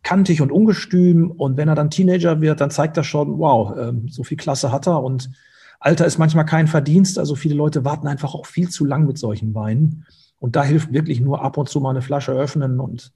[0.03, 1.31] kantig und ungestüm.
[1.31, 4.71] Und wenn er dann Teenager wird, dann zeigt er schon, wow, äh, so viel Klasse
[4.71, 5.31] hat er und
[5.79, 7.19] Alter ist manchmal kein Verdienst.
[7.19, 10.05] Also viele Leute warten einfach auch viel zu lang mit solchen Weinen.
[10.39, 12.79] Und da hilft wirklich nur ab und zu mal eine Flasche öffnen.
[12.79, 13.11] Und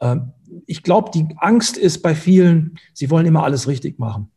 [0.00, 0.16] äh,
[0.66, 4.30] ich glaube, die Angst ist bei vielen, sie wollen immer alles richtig machen.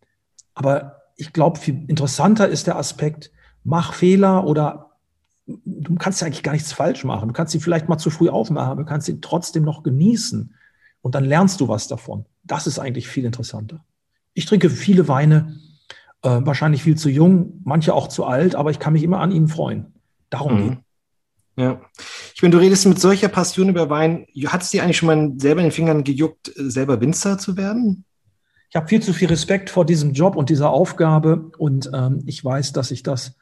[0.53, 3.31] Aber ich glaube, viel interessanter ist der Aspekt,
[3.63, 4.91] mach Fehler oder
[5.45, 7.27] du kannst ja eigentlich gar nichts falsch machen.
[7.27, 10.53] Du kannst sie vielleicht mal zu früh aufmachen, aber du kannst sie trotzdem noch genießen.
[11.01, 12.25] Und dann lernst du was davon.
[12.43, 13.83] Das ist eigentlich viel interessanter.
[14.33, 15.57] Ich trinke viele Weine,
[16.23, 19.31] äh, wahrscheinlich viel zu jung, manche auch zu alt, aber ich kann mich immer an
[19.31, 19.93] ihnen freuen.
[20.29, 20.69] Darum mhm.
[20.69, 20.79] geht
[21.55, 21.81] ja.
[22.33, 24.25] Ich meine, du redest mit solcher Passion über Wein.
[24.45, 28.05] Hat es dir eigentlich schon mal selber in den Fingern gejuckt, selber Winzer zu werden?
[28.69, 32.43] Ich habe viel zu viel Respekt vor diesem Job und dieser Aufgabe und ähm, ich
[32.43, 33.35] weiß, dass ich das,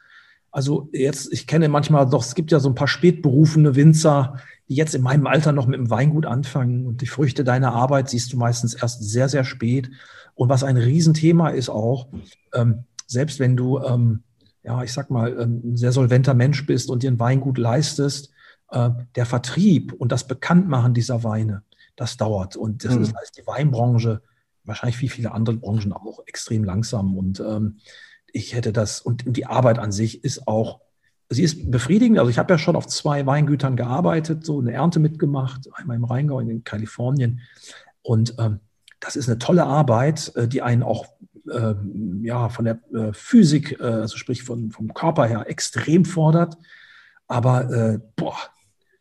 [0.50, 4.36] also jetzt, ich kenne manchmal doch, es gibt ja so ein paar spätberufene Winzer,
[4.68, 8.10] die jetzt in meinem Alter noch mit dem Weingut anfangen und die Früchte deiner Arbeit
[8.10, 9.90] siehst du meistens erst sehr, sehr spät.
[10.34, 12.08] Und was ein Riesenthema ist auch,
[12.54, 14.22] ähm, selbst wenn du, ähm,
[14.62, 18.30] ja, ich sag mal, ähm, ein sehr solventer Mensch bist und dir ein Weingut leistest,
[18.70, 21.62] äh, der Vertrieb und das Bekanntmachen dieser Weine,
[21.96, 22.56] das dauert.
[22.56, 23.02] Und das mhm.
[23.02, 24.22] ist als die Weinbranche,
[24.64, 27.16] wahrscheinlich wie viele andere Branchen auch, extrem langsam.
[27.16, 27.78] Und ähm,
[28.32, 30.80] ich hätte das, und die Arbeit an sich ist auch,
[31.28, 32.18] sie ist befriedigend.
[32.18, 36.04] Also ich habe ja schon auf zwei Weingütern gearbeitet, so eine Ernte mitgemacht, einmal im
[36.04, 37.40] Rheingau, in Kalifornien.
[38.02, 38.60] Und ähm,
[39.02, 41.06] das ist eine tolle Arbeit, äh, die einen auch
[41.50, 41.74] äh,
[42.22, 46.56] ja, von der äh, Physik, äh, also sprich von, vom Körper her, extrem fordert.
[47.26, 48.36] Aber äh, boah.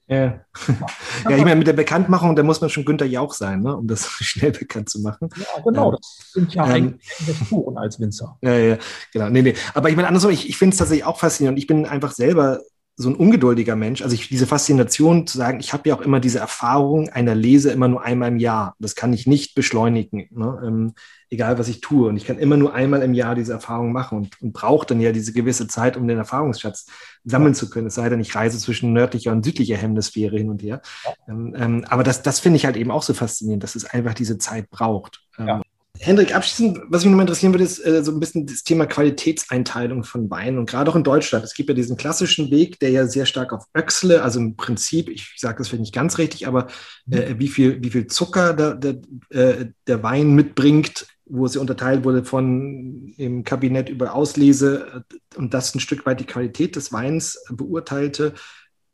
[0.08, 0.42] Ja.
[1.30, 3.88] ja, ich meine, mit der Bekanntmachung, da muss man schon Günther Jauch sein, ne, um
[3.88, 5.30] das schnell bekannt zu machen.
[5.38, 5.92] Ja, genau.
[5.92, 8.38] Das sind ja ähm, Investoren als Winzer.
[8.42, 8.78] Ja, ja,
[9.14, 9.30] genau.
[9.30, 9.56] Nee, nee.
[9.74, 11.60] Aber ich meine, andersrum, ich, ich finde es tatsächlich auch faszinierend.
[11.60, 12.60] Ich bin einfach selber
[13.02, 14.02] so ein ungeduldiger Mensch.
[14.02, 17.72] Also ich, diese Faszination zu sagen, ich habe ja auch immer diese Erfahrung einer Lese
[17.72, 18.76] immer nur einmal im Jahr.
[18.80, 20.62] Das kann ich nicht beschleunigen, ne?
[20.66, 20.94] ähm,
[21.30, 22.08] egal was ich tue.
[22.08, 25.02] Und ich kann immer nur einmal im Jahr diese Erfahrung machen und, und brauche dann
[25.02, 26.86] ja diese gewisse Zeit, um den Erfahrungsschatz
[27.24, 27.88] sammeln zu können.
[27.88, 30.82] Es sei denn, ich reise zwischen nördlicher und südlicher Hemisphäre hin und her.
[31.28, 34.14] Ähm, ähm, aber das, das finde ich halt eben auch so faszinierend, dass es einfach
[34.14, 35.22] diese Zeit braucht.
[35.38, 35.62] Ähm, ja
[36.04, 40.04] Hendrik, abschließend, was mich noch interessieren würde, ist äh, so ein bisschen das Thema Qualitätseinteilung
[40.04, 41.46] von Wein und gerade auch in Deutschland.
[41.46, 45.10] Es gibt ja diesen klassischen Weg, der ja sehr stark auf Öchsle, also im Prinzip,
[45.10, 46.68] ich sage das vielleicht nicht ganz richtig, aber
[47.12, 48.96] äh, wie, viel, wie viel Zucker der, der,
[49.30, 55.38] äh, der Wein mitbringt, wo es ja unterteilt wurde von im Kabinett über Auslese äh,
[55.38, 58.34] und das ein Stück weit die Qualität des Weins beurteilte.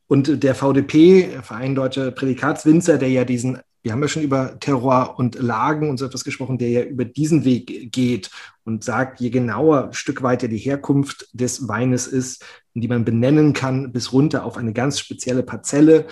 [0.08, 5.18] Und der VDP, Verein Deutsche Prädikatswinzer, der ja diesen wir haben ja schon über Terror
[5.18, 8.30] und Lagen und so etwas gesprochen, der ja über diesen Weg geht
[8.64, 13.92] und sagt, je genauer Stück weiter die Herkunft des Weines ist, die man benennen kann,
[13.92, 16.06] bis runter auf eine ganz spezielle Parzelle,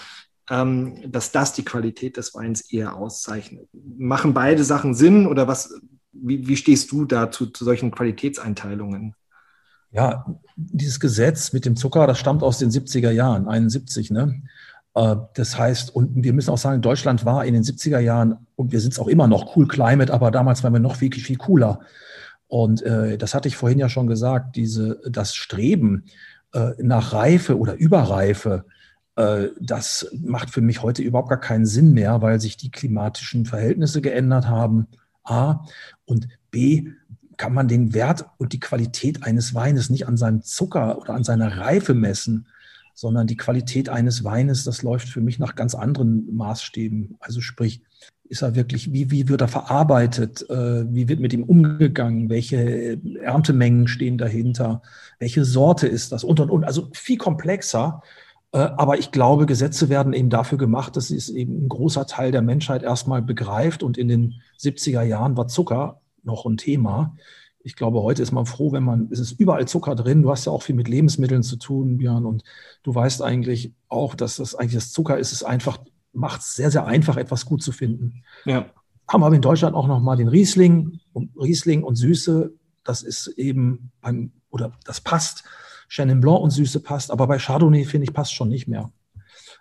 [0.49, 3.69] ähm, dass das die Qualität des Weins eher auszeichnet.
[3.73, 5.75] Machen beide Sachen Sinn oder was,
[6.13, 9.15] wie, wie stehst du dazu zu solchen Qualitätseinteilungen?
[9.91, 14.43] Ja, dieses Gesetz mit dem Zucker, das stammt aus den 70er Jahren, 71, ne?
[14.97, 18.73] Äh, das heißt, und wir müssen auch sagen, Deutschland war in den 70er Jahren, und
[18.73, 21.37] wir sind es auch immer noch, cool climate, aber damals waren wir noch wirklich viel
[21.37, 21.81] cooler.
[22.49, 26.05] Und äh, das hatte ich vorhin ja schon gesagt, diese, das Streben
[26.53, 28.65] äh, nach Reife oder Überreife,
[29.17, 33.45] äh, das macht für mich heute überhaupt gar keinen Sinn mehr, weil sich die klimatischen
[33.45, 34.87] Verhältnisse geändert haben.
[35.25, 35.67] A.
[36.05, 36.93] Und B,
[37.37, 41.25] kann man den Wert und die Qualität eines Weines nicht an seinem Zucker oder an
[41.25, 42.47] seiner Reife messen,
[42.97, 47.17] sondern die Qualität eines Weines, das läuft für mich nach ganz anderen Maßstäben.
[47.21, 47.83] Also sprich,
[48.25, 52.99] ist er wirklich, wie, wie wird er verarbeitet, äh, wie wird mit ihm umgegangen, welche
[53.23, 54.83] Erntemengen stehen dahinter,
[55.19, 56.65] welche Sorte ist das und und und.
[56.65, 58.03] Also viel komplexer.
[58.53, 62.33] Äh, aber ich glaube, Gesetze werden eben dafür gemacht, dass es eben ein großer Teil
[62.33, 63.83] der Menschheit erstmal begreift.
[63.83, 67.15] Und in den 70er Jahren war Zucker noch ein Thema
[67.67, 70.23] ich glaube, heute ist man froh, wenn man, es ist überall Zucker drin.
[70.23, 72.45] Du hast ja auch viel mit Lebensmitteln zu tun, Björn, und
[72.85, 75.79] du weißt eigentlich auch, dass das eigentlich das Zucker ist, es einfach,
[76.13, 78.23] macht es sehr, sehr einfach, etwas gut zu finden.
[78.45, 78.67] Ja.
[79.09, 82.53] Haben aber in Deutschland auch nochmal den Riesling und Riesling und Süße,
[82.85, 85.43] das ist eben beim, oder das passt.
[85.89, 88.93] Chenin Blanc und Süße passt, aber bei Chardonnay, finde ich, passt schon nicht mehr.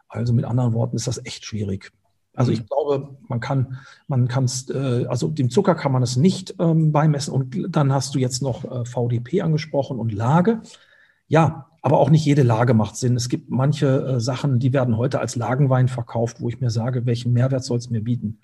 [0.08, 1.92] Also mit anderen Worten ist das echt schwierig.
[2.36, 2.66] Also ich mhm.
[2.68, 3.78] glaube, man kann,
[4.08, 7.34] man kann es, äh, also dem Zucker kann man es nicht ähm, beimessen.
[7.34, 10.62] Und dann hast du jetzt noch äh, VDP angesprochen und Lage.
[11.28, 13.16] Ja, aber auch nicht jede Lage macht Sinn.
[13.16, 17.06] Es gibt manche äh, Sachen, die werden heute als Lagenwein verkauft, wo ich mir sage,
[17.06, 18.40] welchen Mehrwert soll es mir bieten?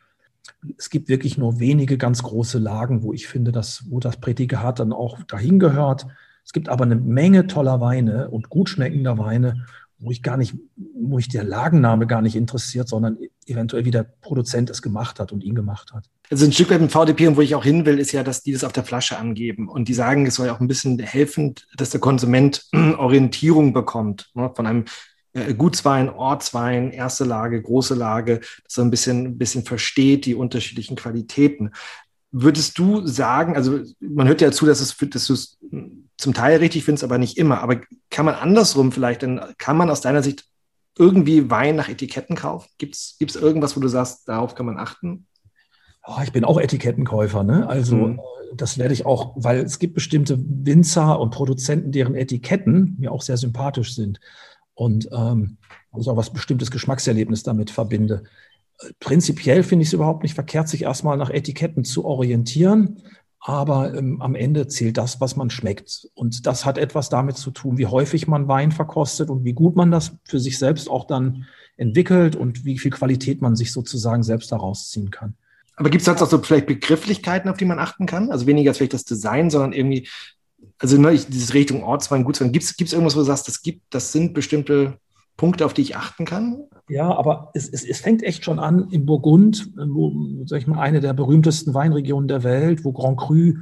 [0.77, 4.79] Es gibt wirklich nur wenige ganz große Lagen, wo ich finde, dass, wo das Prädikat
[4.79, 6.07] dann auch dahin gehört.
[6.43, 9.65] Es gibt aber eine Menge toller Weine und gut schmeckender Weine,
[10.01, 14.03] wo ich gar nicht, wo ich der Lagenname gar nicht interessiert, sondern eventuell wie der
[14.03, 16.09] Produzent es gemacht hat und ihn gemacht hat.
[16.29, 18.41] Also ein Stück weit mit VDP und wo ich auch hin will, ist ja, dass
[18.41, 20.97] die das auf der Flasche angeben und die sagen, es soll ja auch ein bisschen
[20.99, 24.85] helfen, dass der Konsument Orientierung bekommt ne, von einem
[25.33, 30.35] äh, Gutswein, Ortswein, erste Lage, große Lage, dass er ein bisschen, ein bisschen versteht die
[30.35, 31.71] unterschiedlichen Qualitäten.
[32.31, 35.59] Würdest du sagen, also man hört ja zu, dass es, dass du es
[36.17, 37.61] zum Teil richtig findest, aber nicht immer.
[37.61, 40.45] Aber kann man andersrum vielleicht, denn kann man aus deiner Sicht
[40.97, 42.69] irgendwie Wein nach Etiketten kaufen?
[42.77, 45.25] Gibt es irgendwas, wo du sagst, darauf kann man achten?
[46.05, 47.67] Oh, ich bin auch Etikettenkäufer, ne?
[47.67, 48.19] Also mhm.
[48.19, 53.11] Äh, das werde ich auch, weil es gibt bestimmte Winzer und Produzenten, deren Etiketten mir
[53.11, 54.19] auch sehr sympathisch sind
[54.73, 55.57] und ähm,
[55.97, 58.23] ich auch was bestimmtes Geschmackserlebnis damit verbinde
[58.99, 63.01] prinzipiell finde ich es überhaupt nicht verkehrt, sich erstmal nach Etiketten zu orientieren.
[63.43, 66.07] Aber ähm, am Ende zählt das, was man schmeckt.
[66.13, 69.75] Und das hat etwas damit zu tun, wie häufig man Wein verkostet und wie gut
[69.75, 74.21] man das für sich selbst auch dann entwickelt und wie viel Qualität man sich sozusagen
[74.21, 75.33] selbst daraus ziehen kann.
[75.75, 78.31] Aber gibt es sonst auch so vielleicht Begrifflichkeiten, auf die man achten kann?
[78.31, 80.07] Also weniger vielleicht das Design, sondern irgendwie,
[80.77, 82.51] also ne, diese Richtung Ortswein, Gutswein.
[82.51, 84.99] Gibt es irgendwas, wo du sagst, das gibt, das sind bestimmte
[85.37, 86.63] Punkte, auf die ich achten kann?
[86.89, 90.13] Ja, aber es, es, es fängt echt schon an in Burgund, wo,
[90.45, 93.53] sag ich mal, eine der berühmtesten Weinregionen der Welt, wo Grand Cru,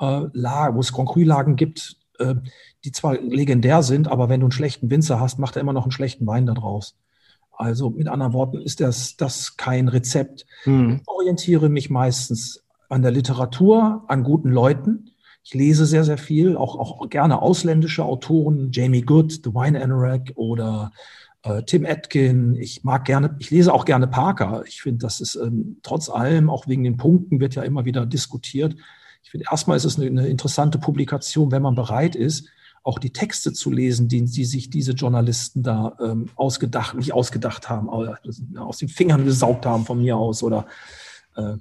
[0.00, 2.36] äh, lag, wo es Grand Cru-Lagen gibt, äh,
[2.84, 5.82] die zwar legendär sind, aber wenn du einen schlechten Winzer hast, macht er immer noch
[5.82, 6.96] einen schlechten Wein daraus.
[7.52, 10.46] Also mit anderen Worten ist das, das kein Rezept.
[10.62, 11.00] Hm.
[11.00, 15.10] Ich orientiere mich meistens an der Literatur, an guten Leuten.
[15.48, 20.32] Ich lese sehr, sehr viel, auch, auch gerne ausländische Autoren, Jamie Good, The Wine Anorak
[20.34, 20.92] oder
[21.42, 22.54] äh, Tim Atkin.
[22.56, 24.62] Ich mag gerne, ich lese auch gerne Parker.
[24.66, 28.04] Ich finde, das ist ähm, trotz allem, auch wegen den Punkten, wird ja immer wieder
[28.04, 28.76] diskutiert.
[29.22, 32.50] Ich finde, erstmal ist es eine, eine, interessante Publikation, wenn man bereit ist,
[32.82, 37.70] auch die Texte zu lesen, die, die sich diese Journalisten da ähm, ausgedacht, nicht ausgedacht
[37.70, 40.66] haben, aus den Fingern gesaugt haben von mir aus oder
[41.36, 41.54] äh,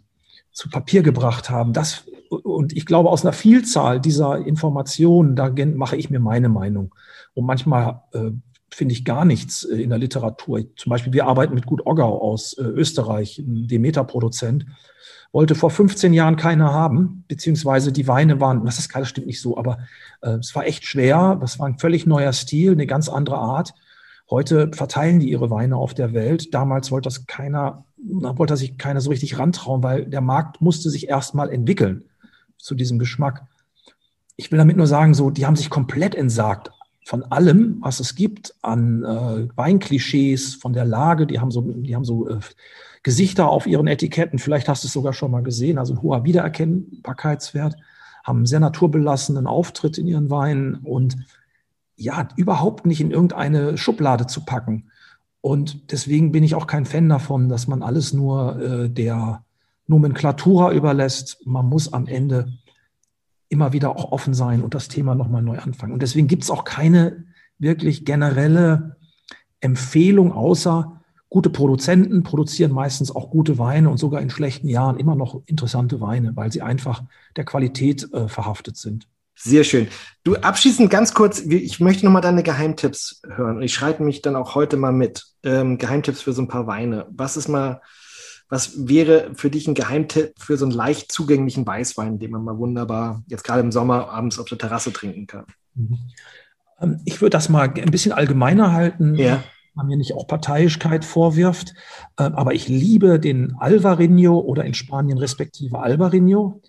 [0.51, 1.71] zu Papier gebracht haben.
[1.71, 6.93] Das, und ich glaube, aus einer Vielzahl dieser Informationen, da mache ich mir meine Meinung.
[7.33, 8.31] Und manchmal äh,
[8.69, 10.61] finde ich gar nichts äh, in der Literatur.
[10.75, 14.65] Zum Beispiel, wir arbeiten mit Gut Oggau aus äh, Österreich, ein Demeter-Produzent.
[15.31, 19.41] wollte vor 15 Jahren keiner haben, beziehungsweise die Weine waren, das ist das stimmt nicht
[19.41, 19.79] so, aber
[20.21, 21.37] äh, es war echt schwer.
[21.39, 23.73] Das war ein völlig neuer Stil, eine ganz andere Art.
[24.29, 26.53] Heute verteilen die ihre Weine auf der Welt.
[26.53, 31.07] Damals wollte das keiner, wollte sich keiner so richtig rantrauen, weil der Markt musste sich
[31.07, 32.03] erstmal entwickeln
[32.57, 33.45] zu diesem Geschmack.
[34.35, 36.71] Ich will damit nur sagen, so, die haben sich komplett entsagt
[37.05, 41.25] von allem, was es gibt an äh, Weinklischees, von der Lage.
[41.25, 42.39] Die haben so, die haben so äh,
[43.01, 44.39] Gesichter auf ihren Etiketten.
[44.39, 45.77] Vielleicht hast du es sogar schon mal gesehen.
[45.77, 47.77] Also hoher Wiedererkennbarkeitswert,
[48.25, 51.15] haben einen sehr naturbelassenen Auftritt in ihren Weinen und
[51.95, 54.91] ja, überhaupt nicht in irgendeine Schublade zu packen.
[55.39, 59.45] Und deswegen bin ich auch kein Fan davon, dass man alles nur äh, der
[59.87, 61.45] Nomenklatura überlässt.
[61.45, 62.53] Man muss am Ende
[63.49, 65.93] immer wieder auch offen sein und das Thema nochmal neu anfangen.
[65.93, 67.25] Und deswegen gibt es auch keine
[67.57, 68.97] wirklich generelle
[69.61, 75.15] Empfehlung, außer gute Produzenten produzieren meistens auch gute Weine und sogar in schlechten Jahren immer
[75.15, 77.03] noch interessante Weine, weil sie einfach
[77.35, 79.07] der Qualität äh, verhaftet sind.
[79.39, 79.87] Sehr schön.
[80.23, 83.57] Du abschließend ganz kurz, ich möchte nochmal deine Geheimtipps hören.
[83.57, 85.25] Und ich schreibe mich dann auch heute mal mit.
[85.43, 87.05] Ähm, Geheimtipps für so ein paar Weine.
[87.11, 87.81] Was ist mal,
[88.49, 92.57] was wäre für dich ein Geheimtipp für so einen leicht zugänglichen Weißwein, den man mal
[92.57, 95.45] wunderbar jetzt gerade im Sommer abends auf der Terrasse trinken kann?
[95.75, 95.97] Mhm.
[96.79, 99.15] Ähm, ich würde das mal ein bisschen allgemeiner halten.
[99.15, 99.43] Ja
[99.77, 101.73] man mir nicht auch Parteiischkeit vorwirft.
[102.19, 106.61] Ähm, aber ich liebe den Alvarinho oder in Spanien respektive Alvarinho.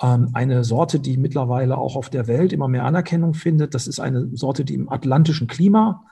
[0.00, 3.74] Ähm, eine Sorte, die mittlerweile auch auf der Welt immer mehr Anerkennung findet.
[3.74, 6.04] Das ist eine Sorte, die im atlantischen Klima,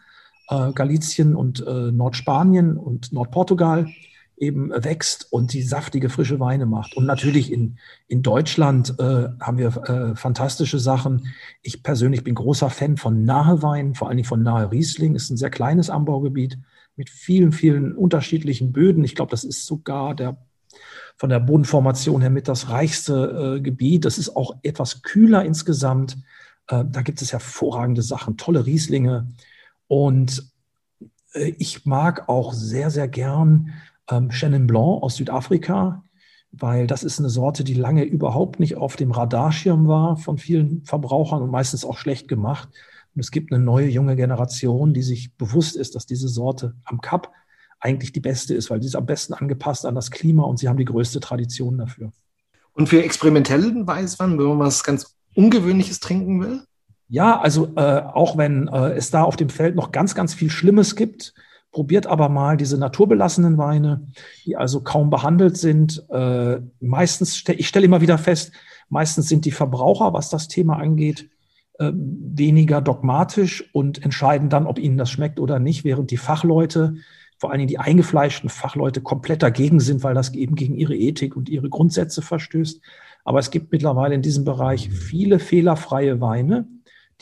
[0.49, 3.87] äh, Galicien und äh, Nordspanien und Nordportugal
[4.41, 6.97] eben wächst und die saftige, frische Weine macht.
[6.97, 7.79] Und natürlich in,
[8.09, 11.29] in Deutschland äh, haben wir äh, fantastische Sachen.
[11.63, 15.15] Ich persönlich bin großer Fan von Nahewein, vor allen Dingen von Nahe Riesling.
[15.15, 16.59] Ist ein sehr kleines Anbaugebiet
[16.97, 19.05] mit vielen, vielen unterschiedlichen Böden.
[19.05, 20.39] Ich glaube, das ist sogar der
[21.17, 24.07] von der Bodenformation her mit das reichste äh, Gebiet.
[24.07, 26.17] Das ist auch etwas kühler insgesamt.
[26.69, 29.29] Äh, da gibt es hervorragende Sachen, tolle Rieslinge.
[29.87, 30.51] Und
[31.35, 33.75] äh, ich mag auch sehr, sehr gern
[34.11, 36.05] ähm, Chenin Blanc aus Südafrika,
[36.53, 40.85] weil das ist eine Sorte, die lange überhaupt nicht auf dem Radarschirm war von vielen
[40.85, 42.69] Verbrauchern und meistens auch schlecht gemacht.
[43.15, 47.01] Und es gibt eine neue junge Generation, die sich bewusst ist, dass diese Sorte am
[47.01, 47.33] Kap
[47.81, 50.69] eigentlich die beste ist, weil sie ist am besten angepasst an das Klima und sie
[50.69, 52.13] haben die größte Tradition dafür.
[52.73, 56.63] Und für experimentellen Weißwein, wenn man was ganz Ungewöhnliches trinken will?
[57.09, 60.51] Ja, also äh, auch wenn äh, es da auf dem Feld noch ganz, ganz viel
[60.51, 61.35] Schlimmes gibt,
[61.73, 64.07] probiert aber mal diese naturbelassenen Weine,
[64.45, 66.05] die also kaum behandelt sind.
[66.11, 68.53] Äh, meistens, ich stelle immer wieder fest,
[68.89, 71.31] meistens sind die Verbraucher, was das Thema angeht,
[71.79, 76.95] äh, weniger dogmatisch und entscheiden dann, ob ihnen das schmeckt oder nicht, während die Fachleute
[77.41, 81.37] vor allen Dingen die eingefleischten Fachleute komplett dagegen sind, weil das eben gegen ihre Ethik
[81.37, 82.83] und ihre Grundsätze verstößt.
[83.25, 86.69] Aber es gibt mittlerweile in diesem Bereich viele fehlerfreie Weine,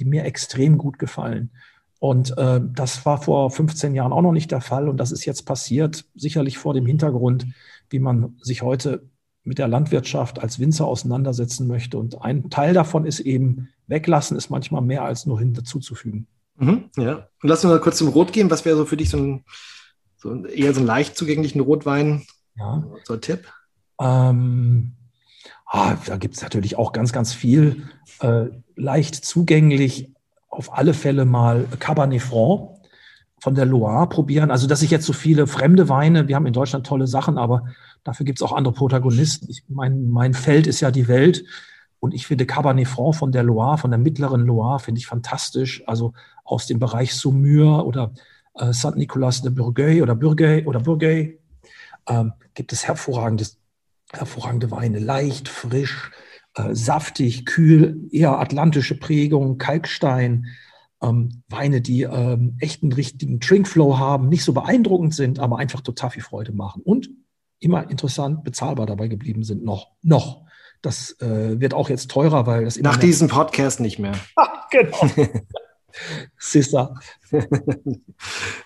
[0.00, 1.50] die mir extrem gut gefallen.
[1.98, 4.88] Und äh, das war vor 15 Jahren auch noch nicht der Fall.
[4.88, 7.46] Und das ist jetzt passiert, sicherlich vor dem Hintergrund,
[7.90, 9.02] wie man sich heute
[9.42, 11.98] mit der Landwirtschaft als Winzer auseinandersetzen möchte.
[11.98, 16.26] Und ein Teil davon ist eben, weglassen ist manchmal mehr als nur hinzuzufügen.
[16.56, 17.28] Mhm, ja.
[17.42, 18.50] Und lass uns mal kurz zum Rot gehen.
[18.50, 19.44] Was wäre so für dich so ein
[20.18, 22.26] so eher so einen leicht zugänglichen Rotwein?
[22.56, 22.84] Ja.
[23.04, 23.46] So ein Tipp?
[24.00, 24.92] Ähm,
[25.66, 27.88] ah, da gibt es natürlich auch ganz, ganz viel.
[28.20, 30.12] Äh, leicht zugänglich,
[30.48, 32.78] auf alle Fälle mal Cabernet Franc
[33.40, 34.50] von der Loire probieren.
[34.50, 37.64] Also, dass ich jetzt so viele fremde Weine, wir haben in Deutschland tolle Sachen, aber
[38.04, 39.48] dafür gibt es auch andere Protagonisten.
[39.50, 41.44] Ich, mein, mein Feld ist ja die Welt.
[42.00, 45.82] Und ich finde Cabernet Franc von der Loire, von der mittleren Loire, finde ich fantastisch.
[45.86, 46.12] Also
[46.44, 48.12] aus dem Bereich Saumur oder
[48.54, 51.38] äh, Saint-Nicolas de Bourgueil oder Bourgueil oder Bourgueil
[52.08, 53.58] ähm, gibt es hervorragendes,
[54.12, 56.10] hervorragende Weine, leicht, frisch,
[56.58, 60.46] äh, saftig, kühl, eher atlantische Prägung, Kalkstein,
[61.00, 65.80] ähm, Weine, die ähm, echt einen richtigen Drinkflow haben, nicht so beeindruckend sind, aber einfach
[65.80, 67.10] total viel Freude machen und
[67.60, 70.44] immer interessant bezahlbar dabei geblieben sind, noch, noch.
[70.82, 72.78] Das äh, wird auch jetzt teurer, weil das.
[72.78, 74.14] Nach diesem Podcast nicht mehr.
[74.70, 75.08] genau.
[76.38, 76.94] Sissa.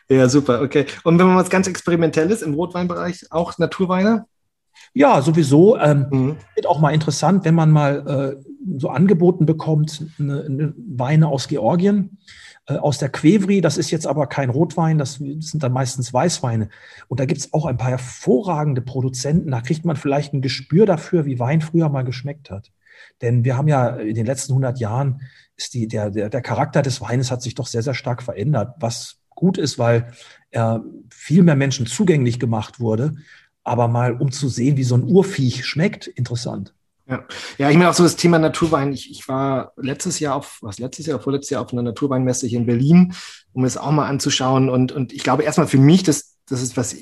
[0.08, 0.86] ja, super, okay.
[1.04, 4.26] Und wenn man was ganz Experimentelles im Rotweinbereich, auch Naturweine?
[4.94, 5.78] Ja, sowieso.
[5.78, 6.36] Ähm, mhm.
[6.54, 8.44] Wird auch mal interessant, wenn man mal äh,
[8.78, 12.18] so angeboten bekommt, eine, eine Weine aus Georgien,
[12.66, 13.60] äh, aus der Quevri.
[13.60, 16.68] Das ist jetzt aber kein Rotwein, das sind dann meistens Weißweine.
[17.08, 19.50] Und da gibt es auch ein paar hervorragende Produzenten.
[19.50, 22.70] Da kriegt man vielleicht ein Gespür dafür, wie Wein früher mal geschmeckt hat.
[23.20, 25.22] Denn wir haben ja in den letzten 100 Jahren
[25.56, 28.74] ist die, der, der, der Charakter des Weines hat sich doch sehr, sehr stark verändert,
[28.80, 30.12] was gut ist, weil
[30.50, 33.14] er viel mehr Menschen zugänglich gemacht wurde.
[33.64, 36.74] Aber mal um zu sehen, wie so ein Urviech schmeckt, interessant.
[37.08, 37.24] Ja.
[37.58, 38.92] ja, ich meine auch so das Thema Naturwein.
[38.92, 42.58] Ich, ich war letztes Jahr auf, was letztes Jahr, vorletztes Jahr auf einer Naturweinmesse hier
[42.58, 43.14] in Berlin,
[43.52, 44.68] um es auch mal anzuschauen.
[44.68, 46.96] Und, und ich glaube erstmal für mich, das, das ist was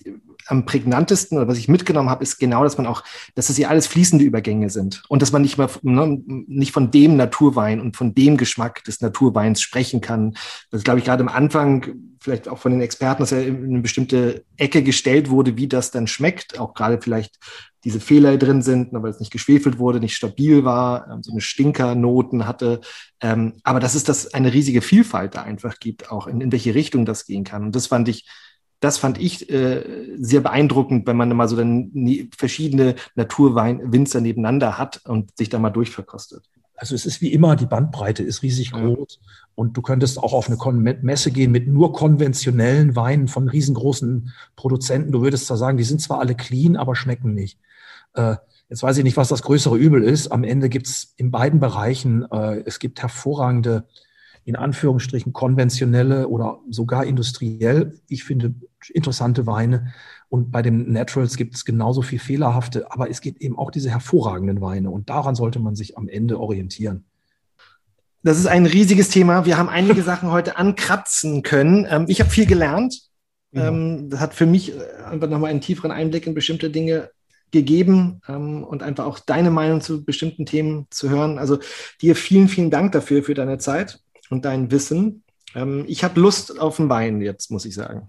[0.46, 3.04] am prägnantesten oder was ich mitgenommen habe, ist genau, dass man auch,
[3.34, 6.90] dass das hier alles fließende Übergänge sind und dass man nicht mal ne, nicht von
[6.90, 10.34] dem Naturwein und von dem Geschmack des Naturweins sprechen kann.
[10.70, 13.80] Das glaube ich gerade am Anfang vielleicht auch von den Experten, dass er in eine
[13.80, 17.38] bestimmte Ecke gestellt wurde, wie das dann schmeckt, auch gerade vielleicht
[17.84, 21.32] diese Fehler drin sind, ne, weil es nicht geschwefelt wurde, nicht stabil war, ähm, so
[21.32, 22.80] eine Stinkernoten hatte.
[23.22, 26.74] Ähm, aber dass es das eine riesige Vielfalt da einfach gibt, auch in, in welche
[26.74, 27.64] Richtung das gehen kann.
[27.64, 28.26] Und das fand ich
[28.80, 29.84] das fand ich äh,
[30.18, 31.92] sehr beeindruckend, wenn man mal so dann
[32.36, 36.44] verschiedene Naturweinwinzer nebeneinander hat und sich da mal durchverkostet.
[36.80, 39.20] Also es ist wie immer, die Bandbreite ist riesig groß
[39.54, 45.12] und du könntest auch auf eine Messe gehen mit nur konventionellen Weinen von riesengroßen Produzenten.
[45.12, 47.58] Du würdest zwar sagen, die sind zwar alle clean, aber schmecken nicht.
[48.14, 48.36] Äh,
[48.70, 50.32] jetzt weiß ich nicht, was das größere Übel ist.
[50.32, 53.84] Am Ende gibt es in beiden Bereichen, äh, es gibt hervorragende
[54.50, 58.52] in Anführungsstrichen konventionelle oder sogar industriell, ich finde,
[58.92, 59.92] interessante Weine.
[60.28, 63.90] Und bei den Naturals gibt es genauso viel fehlerhafte, aber es gibt eben auch diese
[63.90, 64.90] hervorragenden Weine.
[64.90, 67.04] Und daran sollte man sich am Ende orientieren.
[68.24, 69.46] Das ist ein riesiges Thema.
[69.46, 71.86] Wir haben einige Sachen heute ankratzen können.
[71.88, 73.02] Ähm, ich habe viel gelernt.
[73.52, 73.68] Ja.
[73.68, 77.10] Ähm, das hat für mich äh, einfach nochmal einen tieferen Einblick in bestimmte Dinge
[77.52, 81.38] gegeben ähm, und einfach auch deine Meinung zu bestimmten Themen zu hören.
[81.38, 81.60] Also
[82.02, 85.24] dir vielen, vielen Dank dafür, für deine Zeit und dein Wissen.
[85.54, 88.08] Ähm, ich habe Lust auf einen Wein jetzt, muss ich sagen.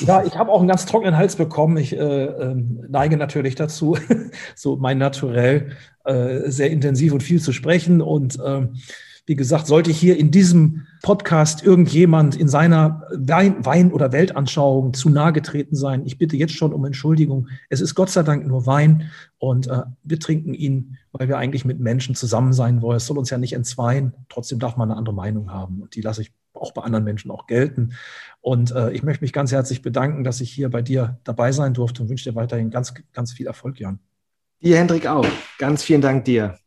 [0.00, 1.76] Ja, ich habe auch einen ganz trockenen Hals bekommen.
[1.76, 3.96] Ich äh, äh, neige natürlich dazu,
[4.54, 5.72] so mein Naturell,
[6.04, 8.00] äh, sehr intensiv und viel zu sprechen.
[8.00, 8.76] Und ähm,
[9.26, 15.32] wie gesagt, sollte hier in diesem Podcast irgendjemand in seiner Wein-, oder Weltanschauung zu nahe
[15.32, 17.48] getreten sein, ich bitte jetzt schon um Entschuldigung.
[17.68, 21.64] Es ist Gott sei Dank nur Wein und äh, wir trinken ihn, weil wir eigentlich
[21.64, 22.96] mit Menschen zusammen sein wollen.
[22.96, 24.14] Es soll uns ja nicht entzweien.
[24.28, 27.30] Trotzdem darf man eine andere Meinung haben und die lasse ich auch bei anderen Menschen
[27.30, 27.94] auch gelten.
[28.40, 31.74] Und äh, ich möchte mich ganz herzlich bedanken, dass ich hier bei dir dabei sein
[31.74, 34.00] durfte und wünsche dir weiterhin ganz, ganz viel Erfolg, Jan.
[34.62, 35.26] Dir, Hendrik, auch.
[35.58, 36.58] Ganz vielen Dank dir.